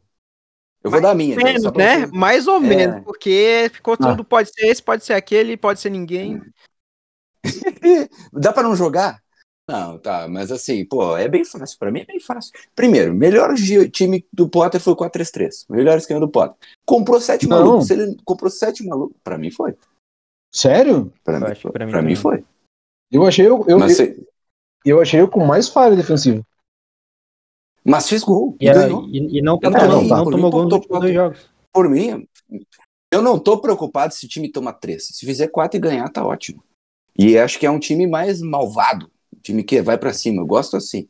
[0.83, 1.35] Eu vou dar a minha.
[1.35, 1.99] então, Menos, pra né?
[2.07, 2.59] você- Mais ou É.
[2.59, 3.97] menos, porque ficou Ah.
[3.97, 6.41] tudo, pode ser esse, pode ser aquele, pode ser ninguém.
[8.33, 9.21] Dá pra não jogar?
[9.69, 11.77] Não, tá, mas assim, pô, é bem fácil.
[11.77, 12.53] Pra mim é bem fácil.
[12.73, 13.53] Primeiro, melhor
[13.91, 15.65] time do Potter foi o 4-3-3.
[15.69, 16.55] Melhor esquema do Potter.
[16.85, 17.57] Comprou sete Não.
[17.57, 17.87] malucos.
[17.87, 19.75] Se ele comprou sete malucos, pra mim foi.
[20.53, 21.11] Sério?
[21.23, 21.71] Pra, Eu mim, foi.
[21.71, 22.45] pra mim Pra mim foi.
[23.11, 24.27] Eu achei eu, eu, Mas, eu, se-
[24.85, 26.41] eu achei eu com mais falha defensiva.
[27.85, 28.55] mas fez gol.
[28.61, 29.05] E, E, a- ganhou.
[29.09, 31.49] e- e não, Eu não, não, não tomou gol nos dois jogos.
[31.73, 32.25] Por mim,
[33.11, 35.07] eu não tô preocupado se o time toma três.
[35.07, 36.63] Se fizer quatro e ganhar, tá ótimo.
[37.19, 39.09] E acho que é um time mais malvado.
[39.47, 40.41] Time que vai pra cima.
[40.41, 41.07] Eu gosto assim.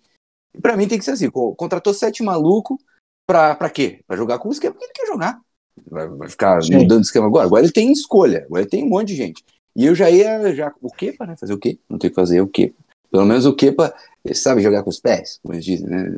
[0.55, 1.29] E pra mim tem que ser assim.
[1.29, 2.79] co- Contratou sete maluco
[3.25, 4.01] pra, pra quê?
[4.05, 5.41] Pra jogar com o esquema que ele quer jogar.
[5.89, 6.75] Vai, vai ficar Sim.
[6.75, 7.45] mudando de esquema agora.
[7.47, 8.43] Agora ele tem escolha.
[8.45, 9.43] Agora ele tem um monte de gente.
[9.75, 10.53] E eu já ia.
[10.55, 11.35] Já, o Kepa, né?
[11.35, 11.79] Fazer o quê?
[11.89, 12.73] Não tem que fazer o quê?
[13.09, 13.91] Pelo menos o Kepa,
[14.23, 16.11] ele sabe jogar com os pés, como eles dizem, né?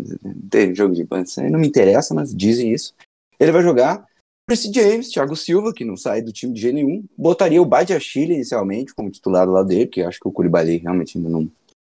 [0.50, 1.08] Tem jogo de
[1.38, 2.94] aí não me interessa, mas dizem isso.
[3.40, 4.06] Ele vai jogar
[4.48, 7.04] Percy James, Thiago Silva, que não sai do time de jeito nenhum.
[7.16, 11.18] Botaria o Badiachile inicialmente como titular do lado dele, porque acho que o Koulibaly realmente
[11.18, 11.48] ainda não,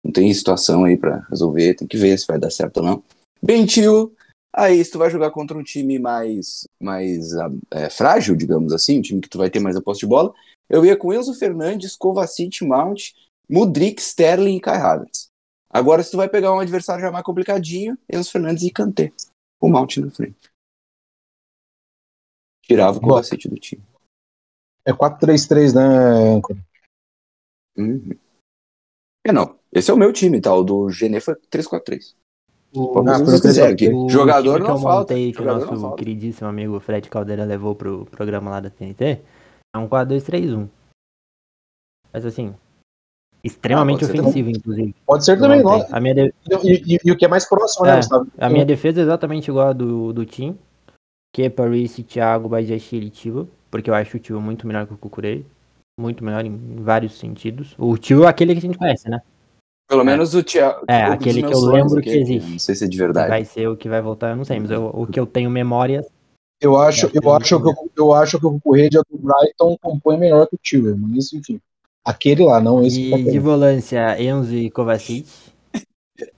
[0.06, 1.74] não tem situação aí pra resolver.
[1.74, 3.04] Tem que ver se vai dar certo ou não.
[3.42, 4.16] Bentil.
[4.54, 9.00] Aí, se tu vai jogar contra um time mais, mais ah, é, frágil, digamos assim,
[9.00, 10.32] um time que tu vai ter mais a posse de bola,
[10.70, 13.14] eu ia com Enzo Fernandes, Kovacic, Mount,
[13.50, 15.28] Mudrik, Sterling e Kai Havertz.
[15.70, 19.12] Agora, se tu vai pegar um adversário já mais complicadinho, Enzo Fernandes e Kanté.
[19.60, 20.38] O Mount na frente.
[22.62, 23.02] Tirava o.
[23.02, 23.84] Kovacic do time.
[24.86, 26.60] É 4-3-3, né, Âncora?
[27.76, 28.12] Uhum.
[29.26, 29.58] É, não.
[29.76, 30.56] Esse é o meu time, tá?
[30.56, 32.16] O do Genê foi 3-4-3.
[32.74, 33.90] O, Ah, quiserem aqui.
[33.90, 35.14] o Jogador time que não eu falta.
[35.14, 39.20] montei, que o não nosso queridíssimo amigo Fred Caldeira levou pro programa lá da TNT,
[39.74, 40.68] é um 4-2-3-1.
[42.14, 42.54] Mas assim,
[43.44, 44.96] extremamente Ah, ofensivo, inclusive.
[45.06, 45.86] Pode ser também, não.
[45.92, 47.96] A minha, de- E, e- e o que é mais próximo, né, É.
[47.98, 48.28] Gustavo?
[48.38, 50.58] a minha defesa é exatamente igual a do, do Tim.
[51.34, 53.50] Kepa, Reece, Thiago, Bajashiri e Tivo.
[53.70, 55.46] Porque eu acho o Tivo muito melhor que o Kukurei.
[56.00, 57.76] Muito melhor em vários sentidos.
[57.78, 59.22] O Tivo é aquele que a gente conhece, né?
[59.88, 60.86] Pelo menos o Thiago.
[60.88, 62.52] É, aquele que eu lembro aqui, que existe.
[62.52, 63.30] Não sei se é de verdade.
[63.30, 64.60] Vai ser o que vai voltar, eu não sei.
[64.60, 66.04] Mas eu- o que eu tenho memória
[66.62, 69.78] Eu acho, que eu é acho, que, o- eu acho que o Correia do Brighton
[69.82, 71.60] compõe melhor que o Tiller, mas enfim.
[72.04, 75.26] Aquele lá, não esse que E de volância, Enzo e Kovacic.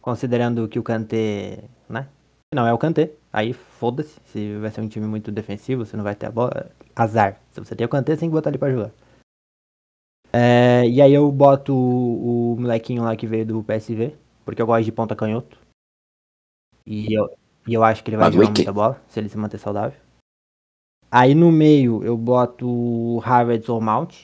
[0.02, 2.08] Considerando que o Kanté, né?
[2.54, 3.12] Não é o Kanté.
[3.32, 4.16] Aí foda-se.
[4.32, 6.72] Se vai ser um time muito defensivo, você não vai ter a bola.
[6.96, 7.38] Azar.
[7.52, 8.92] Se você tem o Kanté, você tem que botar ele pra jogar.
[10.34, 14.16] É, e aí eu boto o, o molequinho lá que veio do PSV.
[14.46, 15.58] Porque eu gosto de ponta canhoto.
[16.86, 17.30] E eu,
[17.68, 18.62] e eu acho que ele vai jogar Madueke.
[18.62, 20.00] muita bola, se ele se manter saudável.
[21.12, 24.16] Aí no meio eu boto o Havertz ou Mount.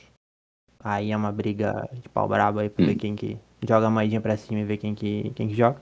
[0.79, 4.19] Aí é uma briga de pau brabo aí pra ver quem que joga a moedinha
[4.21, 5.81] pra cima e ver quem que, quem que joga.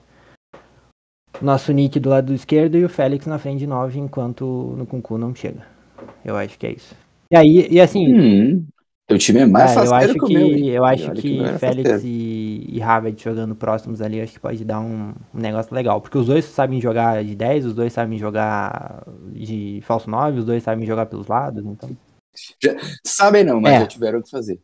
[1.40, 4.44] Nosso Nick do lado esquerdo e o Félix na frente de 9 enquanto
[4.76, 5.66] no Kunku não chega.
[6.24, 6.94] Eu acho que é isso.
[7.32, 8.66] E aí, e assim, Hum,
[9.12, 10.46] Teu time é mais É, eu faceiro acho que o que, meu.
[10.46, 10.68] hein?
[10.70, 12.06] eu acho que era Félix faceiro.
[12.14, 16.00] e, e Havertz jogando próximos ali, acho que pode dar um, um negócio legal.
[16.00, 20.44] Porque os dois sabem jogar de 10, os dois sabem jogar de falso 9, os
[20.44, 21.90] dois sabem jogar pelos lados, então.
[23.04, 23.80] Sabem não, mas É.
[23.80, 24.58] já tiveram o que fazer.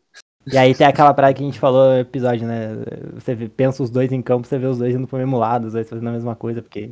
[0.51, 2.69] E aí tem aquela praia que a gente falou no episódio, né?
[3.13, 5.67] Você vê- pensa os dois em campo, você vê os dois indo pro mesmo lado,
[5.67, 6.91] os dois fazendo a mesma coisa, porque.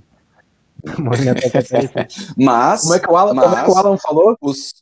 [0.86, 2.08] é.
[2.38, 4.38] Mas, Como é que o Alan, como é que o mas- Alan falou?
[4.41, 4.74] os,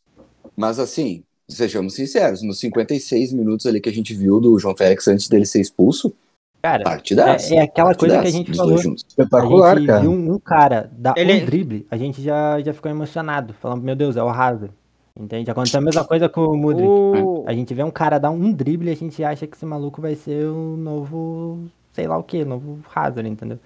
[0.58, 5.08] mas assim, sejamos sinceros, nos 56 minutos ali que a gente viu do João Félix
[5.08, 6.14] antes dele ser expulso,
[6.62, 7.54] Cara, partidaço.
[7.54, 8.78] é, é aquela coisa que a gente falou.
[8.78, 9.04] juntos.
[9.04, 10.02] A Espetacular, gente cara.
[10.02, 13.84] viu um, um cara dar Ele- um drible, a gente já, já ficou emocionado, falando,
[13.84, 14.74] meu Deus, é o Hazard.
[15.18, 15.50] Entende?
[15.50, 16.86] Aconteceu a mesma coisa com o Mudrik.
[16.90, 17.46] O...
[17.48, 20.02] A gente vê um cara dar um drible e a gente acha que esse maluco
[20.02, 23.58] vai ser o novo, sei lá o que, novo Hazard, entendeu?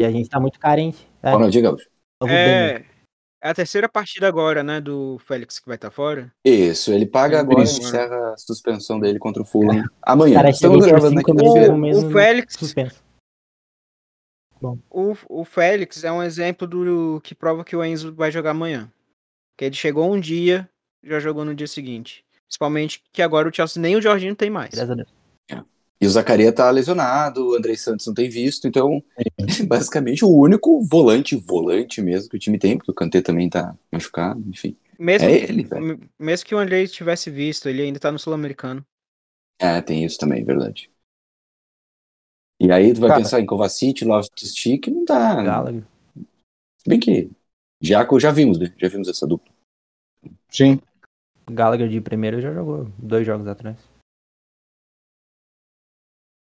[0.00, 1.04] E a gente tá muito carente.
[1.22, 1.88] É, Fala, diga, Gaúcho.
[2.22, 2.32] novo.
[2.32, 2.84] É,
[3.42, 6.32] é a terceira partida agora, né, do Félix que vai estar fora.
[6.44, 7.80] Isso, ele paga É, agora e isso.
[7.80, 10.36] encerra a suspensão dele contra o Fulham amanhã.
[10.36, 11.72] Cara, Estamos gravando na quinta-feira.
[11.72, 13.04] O no- Félix- Suspenso.
[14.90, 18.90] O, o Félix é um exemplo do que prova que o Enzo vai jogar amanhã.
[19.56, 20.68] Que ele chegou um dia,
[21.04, 22.24] já jogou no dia seguinte.
[22.48, 24.70] Principalmente que agora o Chelsea nem o Jorginho tem mais.
[24.70, 25.08] Graças a Deus.
[26.00, 29.02] E o Zacaria tá lesionado, o Andrei Santos não tem visto, então
[29.66, 33.74] basicamente o único volante, volante mesmo que o time tem, porque o Kanté também tá
[33.90, 34.76] machucado, enfim.
[34.98, 36.00] Mesmo, É ele, velho.
[36.18, 38.84] mesmo que o Andrei tivesse visto, ele ainda tá no Sul-Americano.
[39.58, 40.90] É, tem isso também, verdade.
[42.60, 43.20] E aí tu vai Cara.
[43.22, 45.42] pensar em Kovacic, Loftus-Cheek, não dá.
[45.42, 45.82] Gallagher.
[46.78, 47.30] Se bem que
[47.82, 48.72] Jaco já vimos, né?
[48.78, 49.52] Já vimos essa dupla.
[50.50, 50.80] Sim.
[51.50, 53.76] Gallagher de primeiro já jogou dois jogos atrás.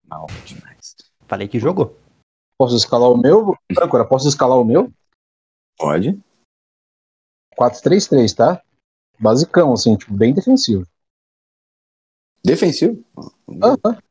[0.07, 0.95] Mal demais.
[1.27, 1.97] Falei que jogou.
[2.57, 3.53] Posso escalar o meu?
[3.77, 4.91] Agora, posso escalar o meu?
[5.77, 6.19] Pode.
[7.55, 8.63] 4-3-3, tá?
[9.19, 10.87] Basicão, assim, tipo, bem defensivo.
[12.43, 13.03] Defensivo?
[13.61, 14.01] Ah, ah.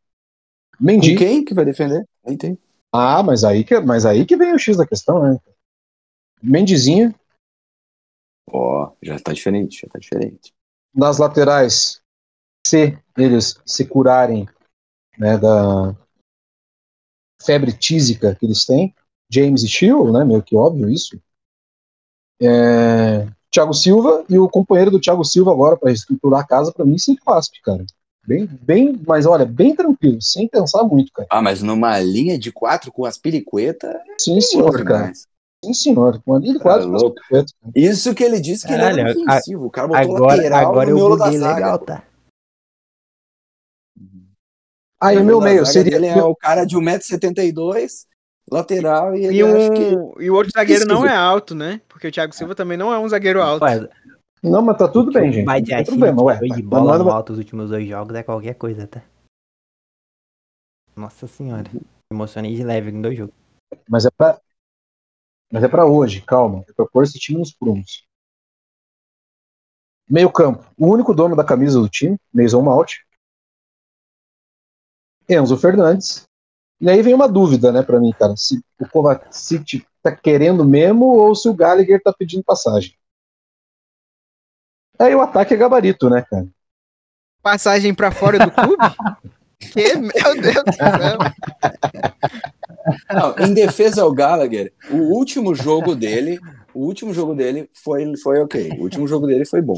[0.78, 1.16] Com Mendy.
[1.16, 2.06] quem que vai defender?
[2.24, 2.58] Nem tem.
[2.92, 5.38] Ah, mas aí, que, mas aí que vem o X da questão, né?
[6.42, 7.14] Mendizinho.
[8.48, 10.54] Ó, já tá diferente, já tá diferente.
[10.94, 12.00] Nas laterais,
[12.66, 14.46] se eles se curarem
[15.18, 15.94] né, da
[17.42, 18.94] febre tísica que eles têm,
[19.30, 20.24] James e Chill, né?
[20.24, 21.18] Meio que óbvio isso.
[22.40, 26.84] É, Thiago Silva e o companheiro do Thiago Silva agora para reestruturar a casa, para
[26.84, 27.84] mim, sem claspe, cara.
[28.26, 31.28] Bem, bem, mas olha, bem tranquilo, sem pensar muito, cara.
[31.30, 35.12] Ah, mas numa linha de quatro com as piricuetas, Sim, senhor, cara.
[35.64, 36.20] Sim, senhor.
[36.26, 36.90] Uma linha de quatro.
[36.90, 37.20] Tá louco.
[37.74, 39.66] Isso que ele disse que ele Caralho, era ofensivo.
[39.66, 41.54] O cara botou Agora, lateral agora no eu miolo da buguei zaga.
[41.54, 42.02] legal, tá?
[45.00, 45.92] Aí o meu meio seria.
[45.92, 48.06] dele é o cara de 1,72m,
[48.50, 49.96] lateral, e ele E, acha que.
[49.96, 51.80] o, e o outro zagueiro não é alto, né?
[51.88, 53.62] Porque o Thiago Silva também não é um zagueiro alto.
[53.64, 53.88] Ué,
[54.42, 55.44] Não, mas tá tudo bem, gente.
[55.44, 56.38] Não tem Badiachile problema, ué.
[56.38, 59.02] de Mas bola é- alto os últimos dois jogos é qualquer coisa, tá?
[60.94, 61.70] Nossa senhora.
[62.10, 63.34] Emocionei de leve em dois jogos.
[63.88, 64.40] Mas é pra.
[65.52, 66.64] Mas é pra hoje, calma.
[66.68, 68.04] É pra pôr esse time nos prumos.
[70.08, 70.64] Meio campo.
[70.78, 72.92] O único dono da camisa do time, Mason Mount.
[75.28, 76.26] Enzo Fernandes.
[76.80, 78.36] E aí vem uma dúvida, né, pra mim, cara.
[78.36, 82.94] Se o Kovacic tá querendo mesmo ou se o Gallagher tá pedindo passagem.
[84.98, 86.46] Aí o ataque é gabarito, né, cara?
[87.42, 88.82] Passagem pra fora do clube?
[89.58, 91.18] que, meu Deus do céu.
[93.10, 96.38] Não, em defesa ao Gallagher, o último jogo dele,
[96.76, 98.70] o último jogo dele foi, foi ok.
[98.78, 99.76] O último jogo dele foi bom,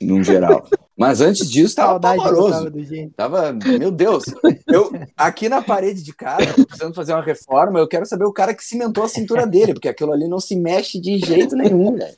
[0.00, 0.66] no geral.
[0.96, 2.70] Mas antes disso, tava pavoroso.
[2.70, 3.12] do gente.
[3.14, 4.24] Tava, meu Deus,
[4.66, 8.52] eu aqui na parede de casa, precisando fazer uma reforma, eu quero saber o cara
[8.54, 12.16] que cimentou a cintura dele, porque aquilo ali não se mexe de jeito nenhum, velho.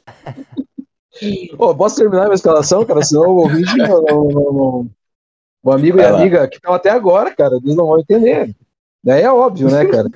[1.58, 3.02] Ô, posso terminar a minha escalação, cara?
[3.02, 4.90] Senão o ouvinte não, não, não, não-
[5.62, 6.18] O amigo Vai e lá.
[6.20, 8.54] amiga que estão até agora, cara, eles não vão entender.
[9.04, 10.08] Daí é óbvio, né, cara?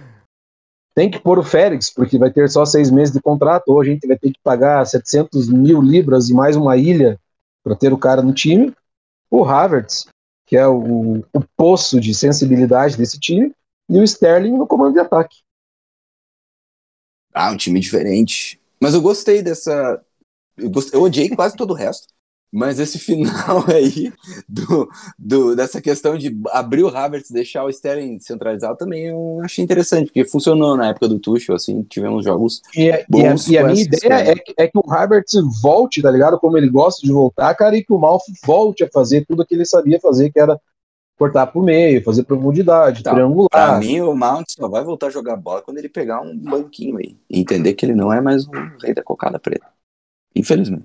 [0.94, 3.84] Tem que pôr o Félix, porque vai ter só seis meses de contrato, ou a
[3.84, 7.18] gente vai ter que pagar 700 mil libras e mais uma ilha
[7.64, 8.72] para ter o cara no time.
[9.28, 10.06] O Havertz,
[10.46, 13.52] que é o, o poço de sensibilidade desse time,
[13.88, 15.38] e o Sterling no comando de ataque.
[17.32, 18.60] Ah, um time diferente.
[18.80, 20.00] Mas eu gostei dessa.
[20.56, 22.06] Eu, gostei, eu odiei quase todo o resto.
[22.56, 24.12] Mas esse final aí
[24.48, 24.88] do,
[25.18, 29.64] do- dessa questão de abrir o Havertz e deixar o Sterling centralizado também eu achei
[29.64, 33.48] interessante, porque funcionou na época do Tuchel, assim, tivemos jogos E, é- e a, Bons
[33.48, 36.38] e a com minha essa ideia é que, é que o Havertz volte, tá ligado?
[36.38, 39.46] Como ele gosta de voltar, cara, e que o Malfi volte a fazer tudo o
[39.46, 40.56] que ele sabia fazer, que era
[41.18, 43.12] cortar pro meio, fazer profundidade, Tá.
[43.12, 43.48] triangular.
[43.50, 46.98] Pra mim, o Mount só vai voltar a jogar bola quando ele pegar um banquinho
[46.98, 47.16] aí.
[47.28, 48.50] E entender que ele não é mais o
[48.80, 49.66] rei da cocada preta.
[50.36, 50.84] Infelizmente.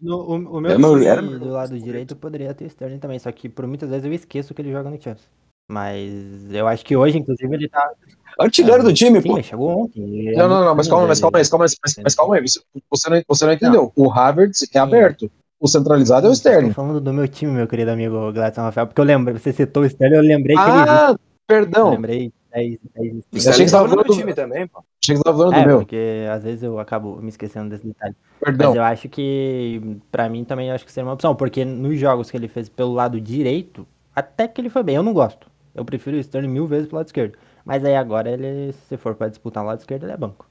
[0.00, 3.18] No, o, o meu Era meu- time era do lado direito poderia ter Sterling também,
[3.18, 5.24] só que por muitas vezes eu esqueço que ele joga no Chelsea.
[5.70, 7.90] Mas eu acho que hoje, inclusive, ele tá.
[8.38, 9.42] Artilheiro do time, Sim, pô.
[9.42, 10.28] chegou ontem.
[10.28, 12.42] é Não, não, não, mas calma, mas calma aí, calma aí, mas, mas calma aí,
[12.90, 13.92] você, não, você não entendeu.
[13.96, 15.30] O Havertz é aberto.
[15.60, 16.68] O centralizado é o Sterling.
[16.68, 19.84] Tô falando do meu time, meu querido amigo Gladson Rafael, porque eu lembro, você citou
[19.84, 20.80] o Sterling, eu lembrei que ele.
[20.80, 21.90] Ah, Eu perdão.
[21.90, 24.78] lembrei 10, 10 O achei que Sterling você tava tava no falando- time também, pô.
[25.02, 25.78] Achei que você tava falando É, do meu.
[25.78, 28.14] porque às vezes eu acabo me esquecendo desse detalhe.
[28.40, 28.68] Perdão.
[28.70, 31.98] Mas eu acho que, pra mim também, eu acho que seria uma opção, porque nos
[31.98, 34.96] jogos que ele fez pelo lado direito, até que ele foi bem.
[34.96, 35.50] Eu não gosto.
[35.74, 37.38] Eu prefiro o Sterling mil vezes pro lado esquerdo.
[37.64, 40.46] Mas aí agora ele, se for pra disputar o lado esquerdo, ele é banco.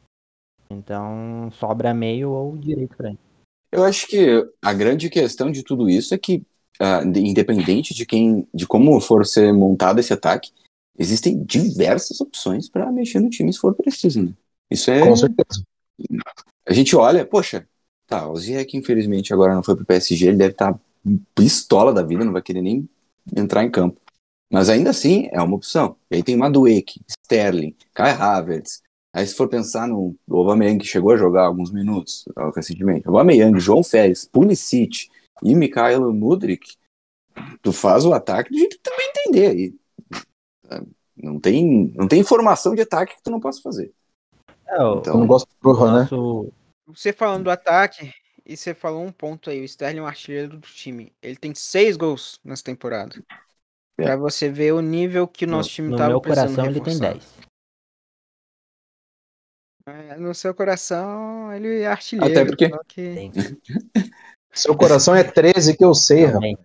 [0.69, 3.19] Então sobra meio ou direito pra ele.
[3.71, 6.43] Eu acho que a grande questão de tudo isso é que,
[7.11, 10.51] de- independente de quem, de como for ser montado esse ataque,
[10.97, 14.33] existem diversas opções para mexer no time se for preciso, né?
[14.69, 15.01] Isso é.
[15.01, 15.63] Com certeza.
[16.67, 17.67] A gente olha, poxa,
[18.07, 20.79] tá, o Ziyech infelizmente agora não foi pro PSG, ele deve estar
[21.35, 22.87] pistola da vida, não vai querer nem
[23.35, 23.99] entrar em campo.
[24.51, 25.95] Mas ainda assim é uma opção.
[26.09, 28.81] E aí tem Madueke, Sterling, Kai Havertz.
[29.13, 32.25] Aí se for pensar no Aubameyang que chegou a jogar alguns minutos
[32.55, 35.09] recentemente, Aubameyang, João Félix, Pulisic
[35.43, 36.75] e Mikhailo Mudrik,
[37.61, 39.57] tu faz o ataque do jeito que tu entender.
[39.57, 39.75] E,
[41.15, 43.93] não tem, não tem informação de ataque que tu não possa fazer.
[44.67, 46.09] É, o, Então, Eu não gosto de porra, né?
[46.87, 48.13] Você falando do ataque,
[48.45, 51.13] e você falou um ponto aí, o Sterling é um artilheiro do time.
[51.21, 53.15] Ele tem seis gols nessa temporada.
[53.97, 54.03] É.
[54.03, 56.93] Pra você ver o nível que o nosso time no tava meu coração ele tem
[56.93, 57.13] reforçar.
[57.13, 57.51] 10.
[59.85, 62.31] É, no seu coração, ele é artilheiro.
[62.31, 63.31] Até porque- que-.
[64.53, 66.55] Seu coração é 13 que eu sei, rapaz.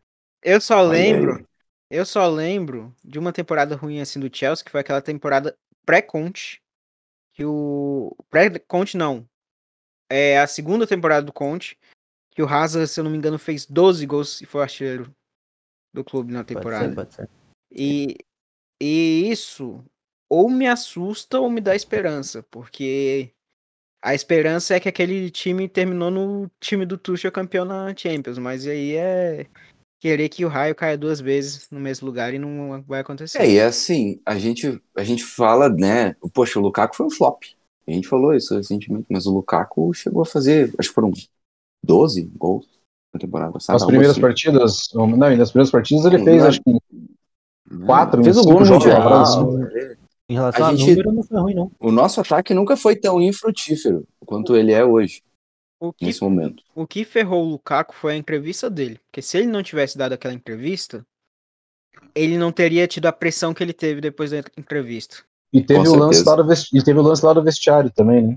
[0.43, 1.46] Eu só lembro,
[1.91, 6.63] eu só lembro de uma temporada ruim assim do Chelsea, que foi aquela temporada pré-Conte,
[7.33, 9.29] que o pré-Conte não,
[10.11, 11.79] é a segunda temporada do Conte,
[12.31, 15.15] que o Hazard, se eu não me engano, fez 12 gols e foi artilheiro
[15.93, 16.89] do clube na Pode temporada.
[16.89, 17.31] ser, pode ser.
[17.71, 18.17] E,
[18.81, 19.85] e isso
[20.29, 23.33] ou me assusta ou me dá esperança, porque
[24.03, 28.67] a esperança é que aquele time terminou no time do Tuchel campeão na Champions, mas
[28.67, 29.47] aí é
[30.07, 33.39] querer que o raio caia duas vezes no mesmo lugar e não vai acontecer.
[33.39, 36.15] É, e é assim, a gente, a gente fala, né?
[36.33, 37.43] Poxa, o Lukaku foi um flop.
[37.89, 41.13] A gente falou isso recentemente, mas o Lukaku chegou a fazer, acho que foram
[41.85, 42.67] 12 gols
[43.13, 43.75] na temporada passada.
[43.75, 44.21] Nas algo primeiras assim.
[44.21, 46.49] partidas, não, e nas primeiras partidas ele fez, não.
[46.49, 46.79] acho que
[47.85, 49.15] quatro, Fez o gol no Mundial.
[49.23, 49.41] assim.
[50.29, 51.71] Em relação A a, gente- número, não foi ruim, não.
[51.81, 55.23] O nosso ataque nunca foi tão infrutífero quanto ele é hoje,
[55.89, 56.63] O que, nesse momento.
[56.75, 60.13] o que ferrou o Lukaku foi a entrevista dele, porque se ele não tivesse dado
[60.13, 61.05] aquela entrevista,
[62.15, 65.19] ele não teria tido a pressão que ele teve depois da entrevista.
[65.53, 67.91] E teve, Com o lance lá do vesti- e teve o lance lá do vestiário
[67.91, 68.37] também, né?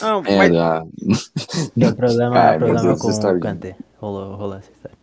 [0.00, 0.84] Não, É, mas da-
[1.76, 3.76] Deu problema, Ai, problema com o Kanté.
[3.98, 4.98] Rolou, rolou essa história.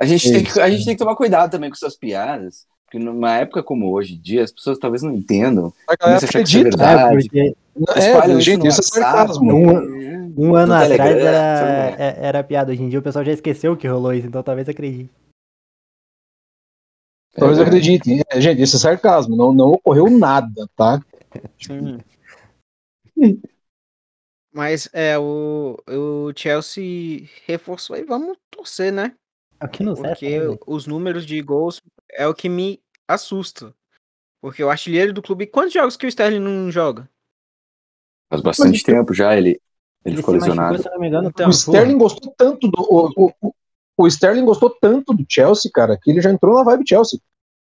[0.00, 2.98] A gente, tem que, a gente tem que tomar cuidado também com essas piadas, porque
[2.98, 5.72] numa época como hoje em dia, as pessoas talvez não entendam.
[5.88, 6.76] A Começa a achar que isso é acredita.
[6.76, 7.16] verdade.
[7.16, 7.54] É, porque
[7.98, 9.50] espalham É, gente, isso é sarcasmo.
[9.54, 12.70] Um- um ano no atrás Telegram, era, é- era piada.
[12.72, 15.10] Hoje em dia o pessoal já esqueceu que rolou isso, então talvez acredite.
[17.34, 18.20] Talvez É, acreditem.
[18.28, 19.34] É, gente, isso é sarcasmo.
[19.34, 21.00] Não, não ocorreu nada, tá?
[21.58, 21.98] Sim.
[24.52, 29.14] Mas é, o, o Chelsea reforçou e vamos torcer, né?
[29.64, 30.08] É serve.
[30.08, 33.74] Porque né, os números de gols é o que me assusta.
[34.40, 35.46] Porque o artilheiro do clube.
[35.46, 37.08] Quantos jogos que o Sterling não joga?
[38.30, 39.60] Faz bastante tempo já, ele, ele,
[40.04, 40.82] Ele ficou se machucou, lesionado.
[40.82, 41.50] se eu não me engano, Então, O.
[41.52, 42.80] Sterling gostou tanto do.
[42.82, 43.54] O, o,
[43.98, 47.20] o- Sterling gostou tanto do Chelsea, cara, que ele já entrou na vibe Chelsea.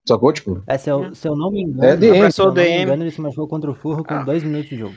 [0.07, 0.31] Sacou?
[0.31, 2.31] Tipo, É, se, eu, se eu não me engano, É DM.
[2.31, 4.23] se eu não me engano, ele se machucou contra o Fulham com Ah.
[4.23, 4.95] dois minutos de jogo.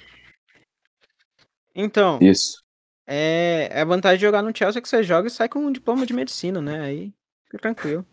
[1.75, 2.63] Então, Isso.
[3.07, 5.73] É, é a vantagem de jogar no Chelsea que você joga e sai com um
[5.73, 6.81] diploma de medicina, né?
[6.81, 7.13] Aí
[7.45, 8.05] fica tranquilo.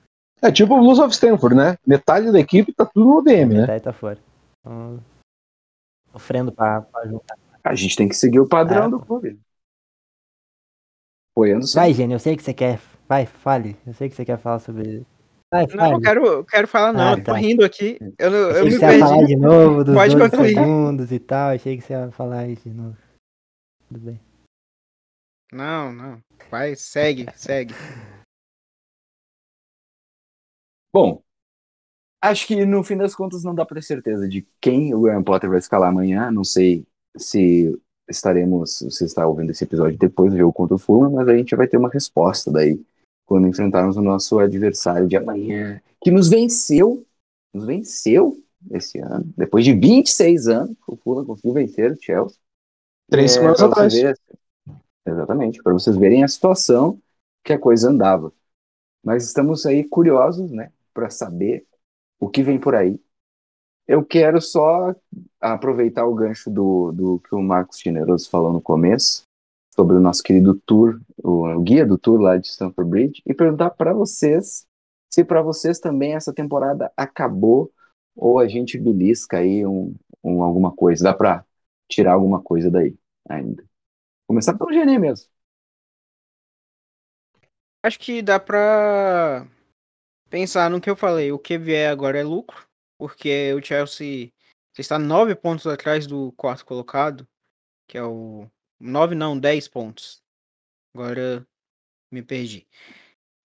[0.42, 1.78] é tipo o Blues of Stanford, né?
[1.86, 3.62] Metade da equipe tá tudo no DM, né?
[3.62, 4.20] Metade tá fora.
[4.60, 5.00] Então,
[6.12, 7.38] sofrendo pra, pra juntar.
[7.64, 8.90] A gente tem que seguir o padrão É.
[8.90, 9.40] do clube.
[11.36, 11.66] Apoiando.
[11.74, 12.80] Vai, Gênio, eu sei que você quer.
[13.08, 13.76] Vai, fale.
[13.88, 15.06] Eu sei que você quer falar sobre.
[15.52, 15.94] Vai, Não, fale.
[15.96, 17.02] eu quero, quero falar, não.
[17.02, 17.38] Ah, eu tô tá.
[17.38, 17.98] rindo aqui.
[18.20, 19.36] Eu, não- eu Achei me que você ia falar perdi.
[19.36, 20.54] de novo dos Pode 12 concluir.
[20.56, 21.50] segundos e tal.
[21.52, 22.98] Achei que você ia falar isso de novo.
[23.88, 24.20] Tudo bem.
[25.54, 26.24] Não, não.
[26.50, 27.74] Vai, segue, segue.
[30.92, 31.22] Bom,
[32.22, 35.24] acho que no fim das contas não dá pra ter certeza de quem o Graham
[35.24, 36.32] Potter vai escalar amanhã.
[36.32, 36.86] Não sei
[37.18, 37.80] se
[38.10, 41.36] estaremos, se você está ouvindo esse episódio depois do jogo contra o Fulham, mas a
[41.36, 42.80] gente vai ter uma resposta daí
[43.26, 47.06] quando enfrentarmos o nosso adversário de amanhã, que nos venceu,
[47.54, 48.38] nos venceu
[48.72, 52.38] esse ano, depois de 26 anos, o Fulham conseguiu vencer o Chelsea.
[53.10, 53.94] Três É, semanas atrás.
[53.94, 54.18] ver,
[55.06, 57.00] Exatamente, para vocês verem a situação
[57.44, 58.32] que a coisa andava.
[59.04, 61.66] Mas estamos aí curiosos, né, para saber
[62.20, 63.00] o que vem por aí.
[63.86, 64.96] Eu quero só
[65.42, 69.24] aproveitar o gancho do, do que o Marcos Generoso falou no começo,
[69.76, 73.72] sobre o nosso querido tour, o, guia do tour lá de Stamford Bridge, e perguntar
[73.72, 74.66] para vocês
[75.10, 77.72] se para vocês também essa temporada acabou
[78.16, 79.94] ou a gente belisca aí um,
[80.24, 81.04] um alguma coisa.
[81.04, 81.46] Dá para
[81.88, 82.96] tirar alguma coisa daí
[83.28, 83.64] ainda.
[84.34, 85.30] Começar pelo Genê mesmo.
[87.84, 89.48] Acho que dá pra
[90.28, 91.32] pensar no que eu falei.
[91.32, 92.68] O que vier agora é lucro,
[92.98, 94.32] porque o Chelsea
[94.76, 97.28] está nove pontos atrás do quarto colocado,
[97.88, 98.50] que é o.
[98.80, 100.24] Nove não, dez pontos.
[100.96, 101.46] Agora
[102.12, 102.68] me perdi.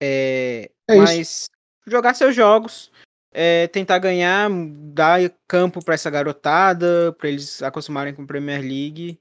[0.01, 1.49] É, É mas
[1.85, 2.89] jogar seus jogos,
[3.33, 4.49] é, tentar ganhar,
[4.93, 5.19] dar
[5.49, 9.19] campo para essa garotada, para eles acostumarem com a Premier League.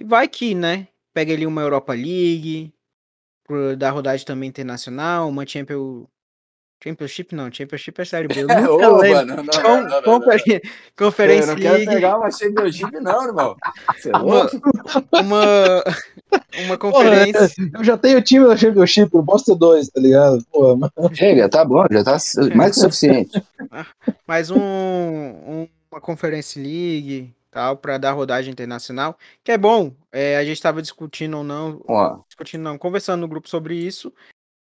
[0.00, 0.88] E vai que, né?
[1.12, 2.72] Pega ali uma Europa League,
[3.46, 6.06] pro, da rodagem também internacional, uma Champion,
[6.82, 8.40] Championship não, Championship é Série B.
[8.40, 9.16] Eu nunca Ô, lembro.
[9.26, 10.00] mano, não, não, não,
[10.56, 10.62] Eu
[10.96, 13.56] Conferência não quero League, pegar uma Championship, não, irmão.
[13.94, 14.56] Você é uma, louco?
[15.12, 15.84] uma,
[16.64, 17.50] uma conferência.
[17.74, 20.42] Eu já tenho time da Championship, eu posso ter dois, tá ligado?
[20.50, 22.16] Pô, mas- Chega, tá bom, já tá
[22.54, 23.42] mais que suficiente.
[24.26, 29.94] mais um, um- uma Conference League, tal, para dar rodagem internacional, que é bom.
[30.12, 31.82] É, a gente estava discutindo ou não,
[32.28, 34.12] discutindo não, conversando no grupo sobre isso.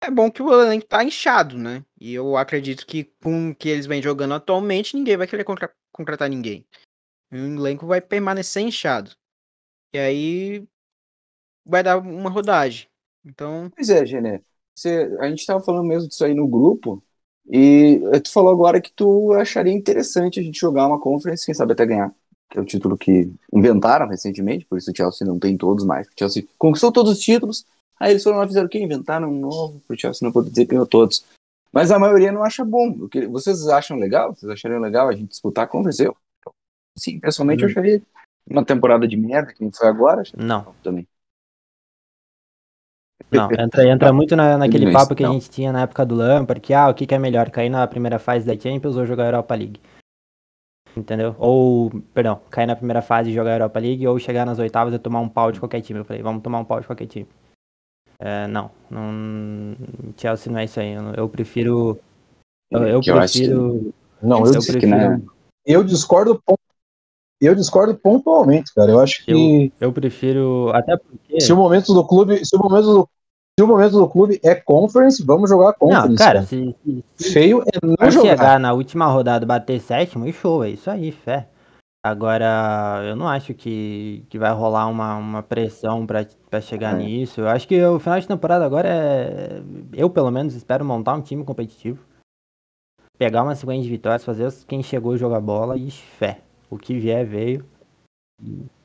[0.02, 1.84] É bom que o elenco tá inchado, né?
[2.00, 5.74] E eu acredito que com o que eles vêm jogando atualmente, ninguém vai querer contra-
[5.92, 6.66] contratar ninguém.
[7.32, 9.12] O elenco vai permanecer inchado.
[9.94, 10.68] E aí
[11.66, 12.88] vai dar uma rodagem.
[13.26, 14.42] Então, Pois é, Gené.
[14.74, 17.04] Você, a gente tava falando mesmo disso aí no grupo,
[17.52, 21.74] e tu falou agora que tu acharia interessante a gente jogar uma conference, quem sabe
[21.74, 22.14] até ganhar,
[22.50, 26.08] que é o título que inventaram recentemente, por isso o Chelsea não tem todos mais.
[26.08, 27.66] O Chelsea conquistou todos os títulos,
[28.00, 28.80] aí eles foram lá e fizeram o quê?
[28.80, 31.24] Inventaram um novo, pro Chelsea não poder desempenhou todos.
[31.72, 32.90] Mas a maioria não acha bom.
[33.02, 34.34] O que- Vocês acham legal?
[34.34, 36.04] Vocês achariam legal a gente disputar a conference?
[36.04, 36.16] Eu,
[36.98, 37.72] sim, pessoalmente eu Hum.
[37.72, 38.02] acharia
[38.50, 41.08] uma temporada de merda, que nem foi agora, Não, também.
[43.32, 43.52] não.
[43.52, 45.34] Entra, entra muito na, naquele Não, papo que a não.
[45.34, 47.86] gente tinha na época do Lampard, que ah, o que, que é melhor, cair na
[47.88, 49.80] primeira fase da Champions ou jogar a Europa League?
[50.98, 51.36] Entendeu?
[51.40, 54.94] Ou, perdão, cair na primeira fase e jogar a Europa League ou chegar nas oitavas
[54.94, 56.00] e tomar um pau de qualquer time.
[56.00, 57.28] Eu falei, vamos tomar um pau de qualquer time.
[58.20, 59.76] É, não, não.
[60.18, 60.92] Chelsea não é isso aí.
[60.94, 61.98] Eu, eu prefiro.
[62.70, 63.94] Eu, eu Que eu acho que- prefiro.
[64.22, 64.98] Não, eu, eu Disse que, prefiro.
[64.98, 65.22] né,
[65.66, 66.42] eu discordo
[67.42, 68.92] eu discordo pontualmente, cara.
[68.92, 70.70] Eu acho que Eu prefiro.
[70.74, 71.40] Até porque.
[71.40, 73.10] se o momento do clube, se o momento do,
[73.60, 76.08] se o momento do clube é conference, vamos jogar conference.
[76.08, 76.46] Não, cara, cara.
[76.46, 76.74] se,
[77.18, 78.30] se, Feio é não Vai jogar.
[78.30, 81.50] chegar na última rodada bater sétimo e show, é isso aí, fé.
[82.02, 87.04] Agora, eu não acho que, que vai rolar uma, uma pressão pra, pra chegar É.
[87.04, 87.42] nisso.
[87.42, 89.62] Eu acho que o final de temporada agora é.
[89.92, 92.00] Eu, pelo menos, espero montar um time competitivo.
[93.18, 96.40] Pegar uma sequência de vitórias, fazer os- quem chegou jogar bola e fé.
[96.70, 97.66] O que vier, veio.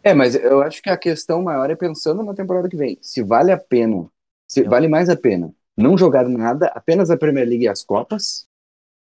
[0.03, 2.99] É, mas eu acho que a questão maior é pensando na temporada que vem.
[3.01, 4.07] Se vale a pena,
[4.55, 8.47] se vale mais a pena não jogar nada, apenas a Premier League e as Copas,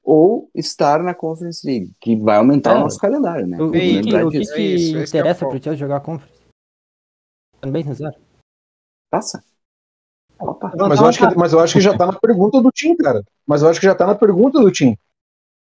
[0.05, 2.77] ou estar na Conference League, que vai aumentar É.
[2.77, 3.61] o nosso calendário, né?
[3.61, 4.55] O, o que, o que, É isso,
[4.99, 5.51] esse que é o interessa ponto.
[5.51, 6.41] pro Chelsea jogar conference?
[7.61, 8.15] Sendo bem sincero.
[9.11, 9.43] Passa.
[10.39, 10.73] Opa.
[10.77, 13.23] Mas eu, acho que, mas eu acho que já tá na pergunta do Tim, cara.
[13.47, 14.97] Mas eu acho que já tá na pergunta do Tim.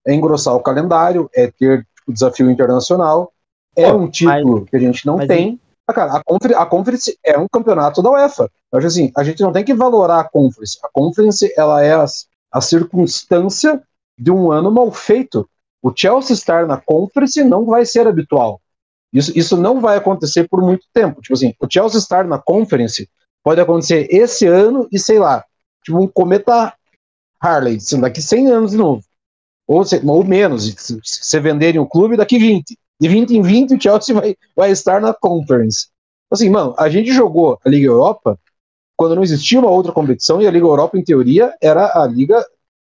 [0.05, 3.31] É engrossar o calendário, é ter tipo, desafio internacional,
[3.75, 5.59] é Pô, um título que a gente não mas tem.
[5.91, 8.49] Ah, cara, a, confer a Conference é um campeonato da UEFA.
[8.71, 10.79] Eu acho assim, a gente não tem que valorar a Conference.
[10.81, 12.05] A Conference, ela é a,
[12.51, 13.81] a circunstância
[14.17, 15.47] de um ano mal feito.
[15.81, 18.61] O Chelsea estar na Conference não vai ser habitual.
[19.11, 21.21] Isso, isso não vai acontecer por muito tempo.
[21.21, 23.09] Tipo assim, o Chelsea estar na Conference
[23.43, 25.43] pode acontecer esse ano e sei lá,
[25.83, 26.73] tipo um cometa
[27.41, 29.03] Harley, assim, daqui 100 anos de novo.
[29.67, 32.77] Ou, ou menos, se se venderem o clube, daqui 20.
[33.01, 35.87] De 20 em 20, o Chelsea vai, vai estar na Conference.
[36.29, 38.37] Assim, mano, a gente jogou a Liga Europa
[38.95, 42.45] quando não existia uma outra competição e a Liga Europa, em teoria, era a Liga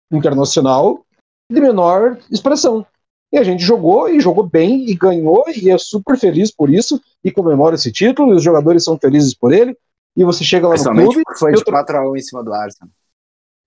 [0.09, 1.05] Internacional
[1.51, 2.85] de menor expressão.
[3.33, 7.01] E a gente jogou e jogou bem e ganhou e é super feliz por isso
[7.21, 9.77] e comemora esse título e os jogadores são felizes por ele.
[10.15, 12.89] E você chega lá no clube foi de o tro- 4x1 em cima do Arsenal.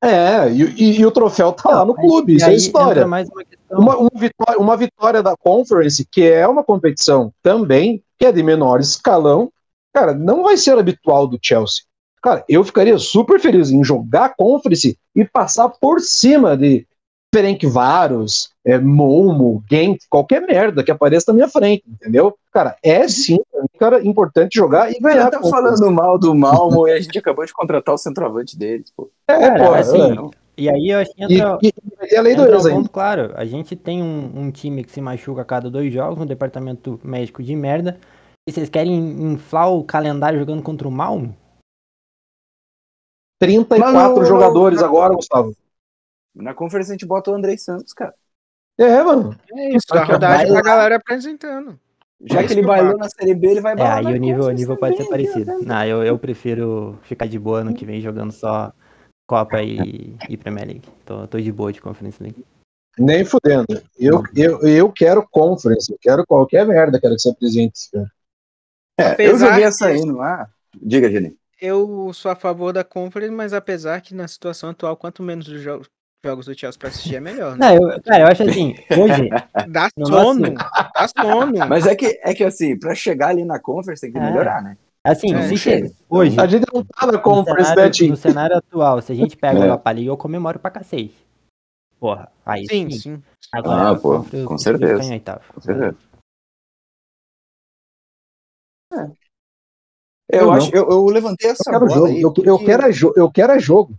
[0.02, 3.06] É, e, e- o troféu tá lá no clube, isso é história.
[3.06, 3.78] mais uma questão.
[3.78, 8.42] Uma, uma vitória, uma vitória da Conference, que é uma competição também, que é de
[8.42, 9.50] menor escalão,
[9.92, 11.82] cara, não vai ser habitual do Chelsea.
[12.22, 16.86] Cara, eu ficaria super feliz em jogar a Conference e passar por cima de,
[17.34, 22.36] Ferencváros, é, Momo, Gent, qualquer merda que apareça na minha frente, entendeu?
[22.52, 23.38] Cara, é sim,
[23.78, 25.30] cara, importante jogar e ganhar.
[25.30, 29.10] tá falando mal do Malmo e a gente acabou de contratar o centroavante deles, pô.
[29.28, 30.30] É, Cara, pô, assim, é.
[30.56, 31.72] E aí eu acho que E, entra, e,
[32.12, 32.80] e a lei do entra ex um ainda.
[32.80, 33.32] ponto claro.
[33.36, 36.98] A gente tem um, um time que se machuca a cada dois jogos, um departamento
[37.04, 38.00] médico de merda.
[38.48, 38.96] E vocês querem
[39.32, 41.36] inflar o calendário jogando contra o Malmo?
[43.40, 45.54] 34 Mas não- jogadores não- agora, Gustavo.
[46.38, 48.14] Na conferência a gente bota o Andrei Santos, cara.
[48.78, 49.36] É, mano.
[49.52, 51.78] É isso, Só a que rodagem pra galera apresentando.
[52.20, 54.12] Já É que ele bailou na Série B, ele vai É, bailar aí na o
[54.14, 55.62] nível, o Conference nível pode ser parecido.
[55.62, 58.72] Não, eu, eu prefiro ficar de boa ano que vem jogando só
[59.26, 60.88] Copa e, e Premier League.
[61.04, 62.44] Tô, tô de boa de Conference League.
[62.98, 63.66] Nem fudendo.
[63.96, 68.10] Eu, eu, eu quero conference, eu quero qualquer merda, quero que você apresente, cara.
[68.98, 70.50] É, eu joguei essa aí no ar.
[70.74, 71.36] Diga, Geni.
[71.60, 75.60] Eu sou a favor da Conference, mas apesar que na situação atual, quanto menos os
[75.60, 75.88] jogos,
[76.24, 77.68] jogos do Chelsea pra assistir é melhor, né?
[77.76, 79.28] Não, eu, cara, eu acho assim, hoje,
[79.70, 81.68] Dá No sono, dá sono.
[81.68, 84.20] Mas é que, é que assim, pra chegar ali na Conference tem que É.
[84.22, 84.76] melhorar, né?
[85.04, 85.88] assim, É, se chega.
[85.88, 89.36] che- hoje, A gente não tá na conference, né, no cenário atual, se a gente
[89.36, 89.62] pega É.
[89.64, 91.14] Europa League, eu comemoro pra cacete.
[92.00, 92.98] Porra, aí Sim, sim.
[92.98, 93.22] sim.
[93.52, 94.96] Agora, Ah, pô, eu com certeza.
[95.54, 95.96] Com certeza.
[100.30, 100.52] Eu Eu, não.
[100.54, 102.06] acho, eu, eu levantei essa Eu quero bola jogo.
[102.08, 103.98] aí Eu, eu, porque, quero é eu quero é jogo.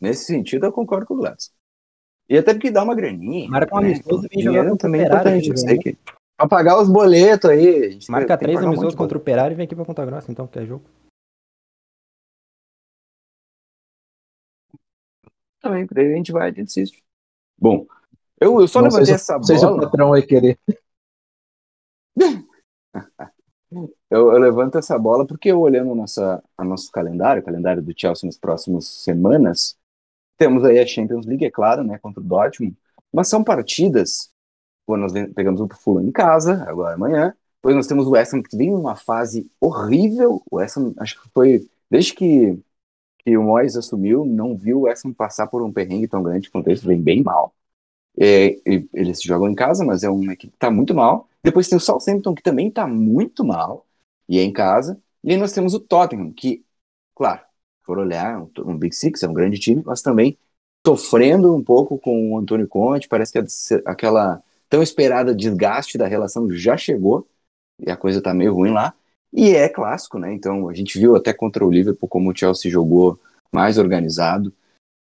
[0.00, 1.52] Nesse sentido, eu concordo com o Gladys.
[2.28, 3.48] E até porque dá uma graninha.
[3.48, 3.86] Marca um né?
[3.88, 5.66] amistoso e vem jogar contra o também é Operário importante.
[5.68, 5.82] aqui, né?
[5.82, 5.98] que...
[6.36, 7.84] Pra pagar os boletos aí.
[7.86, 10.04] a gente Marca três um amistosos de contra o Operário e vem aqui pra Ponta
[10.04, 10.84] Grossa, então, que é jogo.
[15.60, 17.02] Também, porque daí a gente vai e assiste.
[17.60, 17.84] Bom,
[18.40, 19.82] eu, eu só Não levantei se- essa Não sei se o bola.
[19.82, 20.56] patrão vai querer.
[24.10, 27.92] Eu, eu levanto essa bola porque eu olhando nossa, a nosso calendário, o calendário do
[27.96, 29.76] Chelsea nas próximas semanas,
[30.38, 32.76] temos aí a Champions League, é claro, né, contra o Dortmund,
[33.12, 34.30] mas são partidas,
[34.86, 38.42] pô, nós pegamos o Fulham em casa, agora amanhã, depois nós temos o West Ham
[38.42, 42.58] que vem numa fase horrível, o West Ham, acho que foi, desde que,
[43.20, 46.50] que o Moyes assumiu, não viu o West Ham passar por um perrengue tão grande
[46.50, 47.54] quanto esse, vem bem mal.
[48.20, 48.58] É,
[48.94, 51.28] eles jogam em casa, mas é uma equipe que tá muito mal.
[51.42, 53.86] Depois tem o Southampton, que também tá muito mal,
[54.28, 55.00] e é em casa.
[55.24, 56.64] E aí nós temos o Tottenham, que,
[57.14, 57.40] claro,
[57.82, 60.36] for olhar, um, um Big Six, é um grande time, mas também
[60.86, 63.38] sofrendo um pouco com o Antônio Conte, parece que
[63.84, 67.26] aquela tão esperada desgaste da relação já chegou,
[67.80, 68.94] e a coisa tá meio ruim lá.
[69.32, 70.32] E é clássico, né?
[70.32, 73.18] Então a gente viu até contra o Liverpool como o Chelsea jogou
[73.52, 74.52] mais organizado,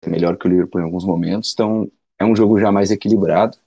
[0.02, 3.58] é melhor que o Liverpool em alguns momentos, então é um jogo já mais equilibrado,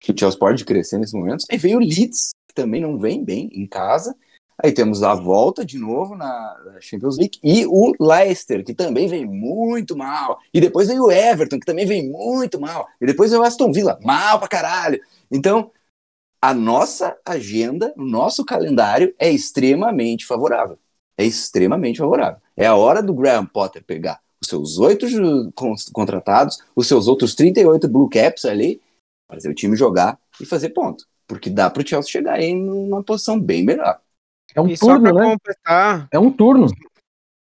[0.00, 1.46] que o Chelsea pode crescer nesses momentos.
[1.50, 4.16] Aí vem o Leeds, que também não vem bem em casa.
[4.60, 9.24] Aí temos a volta de novo na Champions League e o Leicester, que também vem
[9.24, 10.38] muito mal.
[10.52, 12.86] E depois vem o Everton, que também vem muito mal.
[13.00, 15.00] E depois vem o Aston Villa, mal pra caralho.
[15.30, 15.70] Então,
[16.42, 20.76] a nossa agenda, o nosso calendário é extremamente favorável.
[21.16, 22.40] É extremamente favorável.
[22.56, 25.06] É a hora do Graham Potter pegar os seus oito
[25.92, 28.80] contratados, os seus outros 38 blue caps ali,
[29.28, 31.04] fazer o time jogar e fazer ponto.
[31.26, 34.00] Porque dá pro Chelsea chegar aí numa posição bem melhor.
[34.58, 35.24] É um E só pra turno, né?
[35.30, 36.66] completar, É um turno.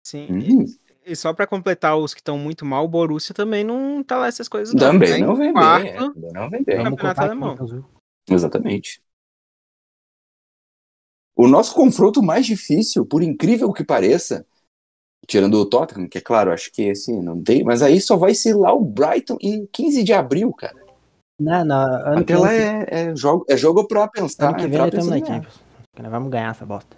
[0.07, 0.65] sim, Hum,
[1.05, 4.27] e só pra completar os que estão muito mal, o Borussia também não tá lá
[4.27, 4.81] essas coisas não.
[4.81, 5.93] também Tá em não vem quarto, bem.
[5.93, 6.85] é, também não vem bem.
[6.85, 7.55] Campeonato alemão.
[7.55, 7.85] então,
[8.29, 9.01] Exatamente.
[11.35, 14.47] O nosso confronto mais difícil, por incrível que pareça,
[15.27, 18.35] tirando o Tottenham, que é claro, acho que esse não tem, mas aí só vai
[18.35, 20.85] ser lá o Brighton em 15 de abril, cara.
[21.39, 24.49] Não, não, ano que Até lá vem, é, é jogo, é jogo pra pensar.
[24.49, 25.61] ano que vem entrar nós estamos na Champions.
[25.99, 26.97] Nós vamos ganhar essa bosta.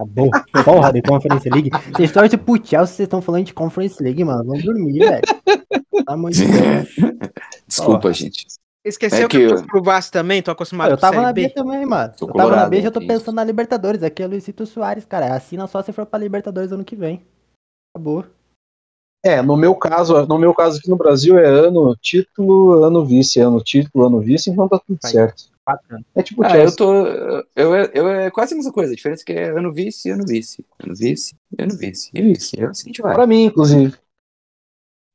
[0.00, 0.02] É.
[0.02, 0.30] Acabou.
[0.64, 1.70] Porra de Conference League.
[1.92, 4.44] Vocês torcem pro Chelsea, vocês estão falando de Conference League, mano.
[4.44, 5.22] Vamos dormir, velho.
[5.44, 7.20] Pelo amor de Deus.
[7.66, 8.46] Desculpa, gente.
[8.82, 10.42] Esqueceu É que, que eu torço pro Vasco também?
[10.42, 11.50] Tô acostumado eu tava na B B.
[11.50, 12.14] também, mano.
[12.16, 14.02] Sou eu tava na colorado, B já tô é pensando na Libertadores.
[14.02, 15.34] Aqui é Luizito Soares, cara.
[15.34, 17.22] Assina só se for pra Libertadores ano que vem.
[17.94, 18.24] Acabou.
[19.22, 23.38] É, no meu caso, no meu caso aqui no Brasil é ano título, ano vice,
[23.38, 25.12] ano título, ano vice, então tá tudo Vai.
[25.12, 25.44] certo.
[26.14, 26.66] É tipo Ah, Chelsea.
[26.72, 27.06] eu tô.
[27.56, 28.92] Eu, eu, é quase a mesma coisa.
[28.92, 30.64] A diferença é que é ano vice, ano vice.
[30.78, 32.10] Ano vice, ano vice.
[32.14, 32.60] E vice.
[32.60, 33.14] É assim que a gente vai.
[33.14, 33.94] Pra mim, inclusive.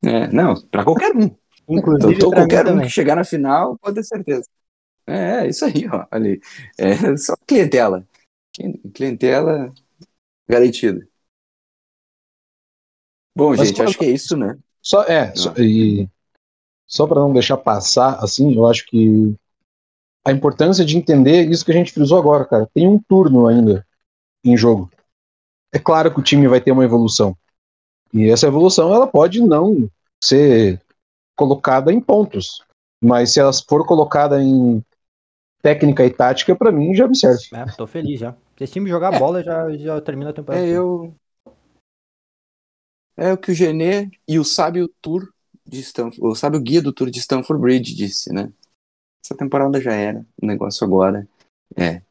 [0.03, 1.35] É, não, pra qualquer um.
[1.67, 2.85] Inclusive, pra mim qualquer um também.
[2.85, 4.47] que chegar na final, pode ter certeza.
[5.07, 6.05] É, é isso aí, ó.
[6.11, 6.39] Ali.
[6.77, 8.05] É só clientela.
[8.93, 9.71] Clientela
[10.47, 11.07] garantida.
[13.35, 14.57] Bom, Mas gente, acho que é isso, né?
[14.81, 16.07] Só, é, só, e
[16.87, 19.35] só para não deixar passar, assim, eu acho que
[20.25, 22.69] a importância de entender isso que a gente frisou agora, cara.
[22.73, 23.85] Tem um turno ainda
[24.43, 24.89] em jogo.
[25.71, 27.37] É claro que o time vai ter uma evolução.
[28.11, 29.89] E essa evolução, ela pode não
[30.23, 30.81] ser
[31.35, 32.63] colocada em pontos.
[33.03, 34.83] Mas se ela for colocada em
[35.61, 37.43] técnica e tática, para mim já me serve.
[37.53, 38.33] É, tô feliz já.
[38.57, 40.65] Se esse time jogar bola, já, já termina a temporada.
[40.65, 41.13] É, eu.
[43.17, 45.29] É o que o Genê e o sábio Tour
[45.65, 48.51] de Stanford, o sábio guia do Tour de Stanford Bridge disse, né?
[49.25, 50.23] Essa temporada já era.
[50.39, 51.27] O negócio agora
[51.75, 52.03] é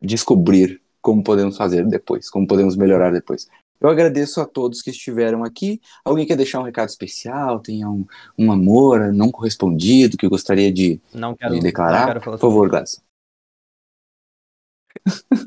[0.00, 3.46] descobrir como podemos fazer depois, como podemos melhorar depois.
[3.78, 5.82] Eu agradeço a todos que estiveram aqui.
[6.02, 7.60] Alguém quer deixar um recado especial?
[7.60, 8.06] Tem um,
[8.38, 11.98] um amor não correspondido que eu gostaria de, Não quero, de declarar?
[11.98, 13.02] não quero falar Por favor, Glasson.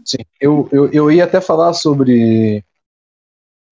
[0.06, 2.64] Sim, eu, eu, eu ia até falar sobre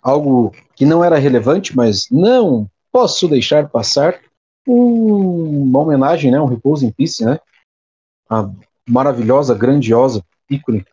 [0.02, 4.18] algo que não era relevante, mas não posso deixar passar
[4.66, 7.38] um- uma homenagem, né, um repouso em peace, né,
[8.28, 8.50] a
[8.88, 10.84] maravilhosa, grandiosa ícone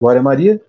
[0.00, 0.62] Glória Maria.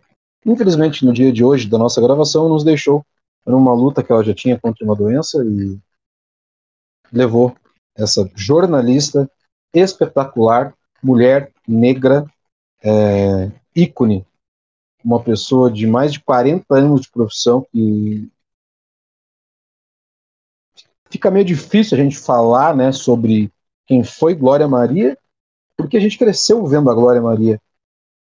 [0.45, 3.05] Infelizmente, no dia de hoje da nossa gravação, nos deixou
[3.45, 5.77] numa luta que ela já tinha contra uma doença e
[7.11, 7.55] levou
[7.95, 9.29] essa jornalista
[9.73, 10.73] espetacular,
[11.03, 12.25] mulher negra,
[12.81, 14.25] é, ícone,
[15.03, 18.29] uma pessoa de mais de 40 anos de profissão que
[21.09, 23.51] fica meio difícil a gente falar, né, sobre
[23.85, 25.17] quem foi Glória Maria,
[25.75, 27.59] porque a gente cresceu vendo a Glória Maria.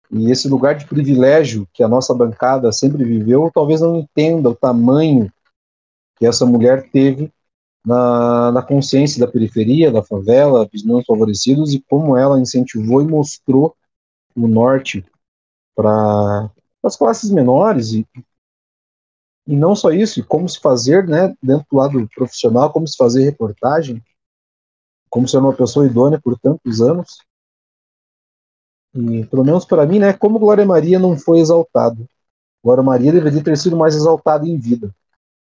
[0.09, 4.55] E esse lugar de privilégio que a nossa bancada sempre viveu, talvez não entenda o
[4.55, 5.31] tamanho
[6.15, 7.31] que essa mulher teve
[7.85, 13.07] na, na consciência da periferia, da favela, dos menos favorecidos, e como ela incentivou e
[13.07, 13.75] mostrou
[14.35, 15.05] o norte
[15.75, 16.49] para
[16.83, 18.05] as classes menores e,
[19.47, 23.23] e não só isso, como se fazer, né, dentro do lado profissional, como se fazer
[23.23, 24.03] reportagem,
[25.09, 27.19] como ser uma pessoa idônea por tantos anos.
[28.93, 32.05] E pelo menos para mim, né, como Glória Maria não foi exaltado.
[32.61, 34.93] Glória Maria deveria ter sido mais exaltada em vida.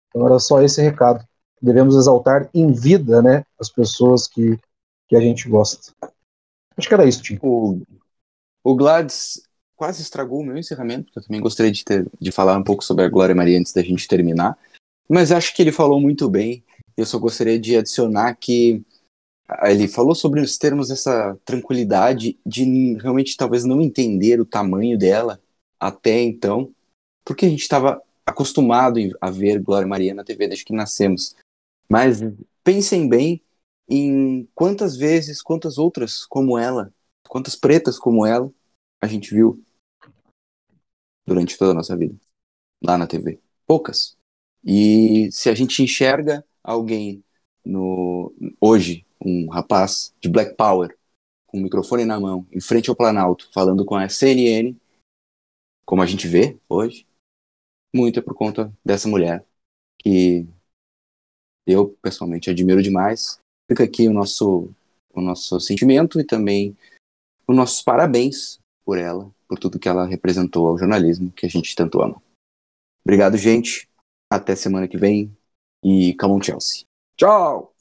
[0.09, 1.25] Então era só esse recado.
[1.61, 4.59] Devemos exaltar em vida, né, as pessoas que,
[5.09, 5.93] que a gente gosta.
[6.77, 7.39] Acho que era isso, Tim.
[7.41, 7.81] O,
[8.65, 9.43] o Gladys
[9.83, 12.85] quase estragou o meu encerramento, porque eu também gostaria de, ter, de falar um pouco
[12.85, 14.57] sobre a Glória Maria antes da gente terminar.
[15.09, 16.63] Mas acho que ele falou muito bem.
[16.97, 18.81] Eu só gostaria de adicionar que
[19.49, 24.97] ah, ele falou sobre os termos essa tranquilidade de realmente talvez não entender o tamanho
[24.97, 25.41] dela
[25.81, 26.73] até então,
[27.25, 31.35] porque a gente estava acostumado a ver Glória Maria na TV desde que nascemos.
[31.89, 32.21] Mas
[32.63, 33.43] pensem bem
[33.89, 36.95] em quantas vezes, quantas outras como ela,
[37.27, 38.49] quantas pretas como ela
[39.03, 39.61] a gente viu
[41.27, 42.17] durante toda a nossa vida
[42.83, 43.41] lá na TV.
[43.67, 44.17] Poucas.
[44.65, 47.25] E se a gente enxerga alguém
[47.65, 50.97] no hoje, um rapaz de Black Power,
[51.47, 54.75] com o microfone na mão, em frente ao Planalto, falando com a CNN,
[55.85, 57.07] como a gente vê hoje,
[57.95, 59.45] muito é por conta dessa mulher
[59.99, 60.47] que
[61.67, 63.39] eu pessoalmente admiro demais.
[63.71, 64.71] Fica aqui o nosso
[65.15, 66.77] o nosso sentimento e também
[67.47, 71.75] os nossos parabéns por ela, por tudo que ela representou ao jornalismo que a gente
[71.75, 72.21] tanto ama.
[73.05, 73.89] Obrigado, gente.
[74.31, 75.37] Até semana que vem
[75.85, 76.87] e come on Chelsea.
[77.17, 77.72] Tchau!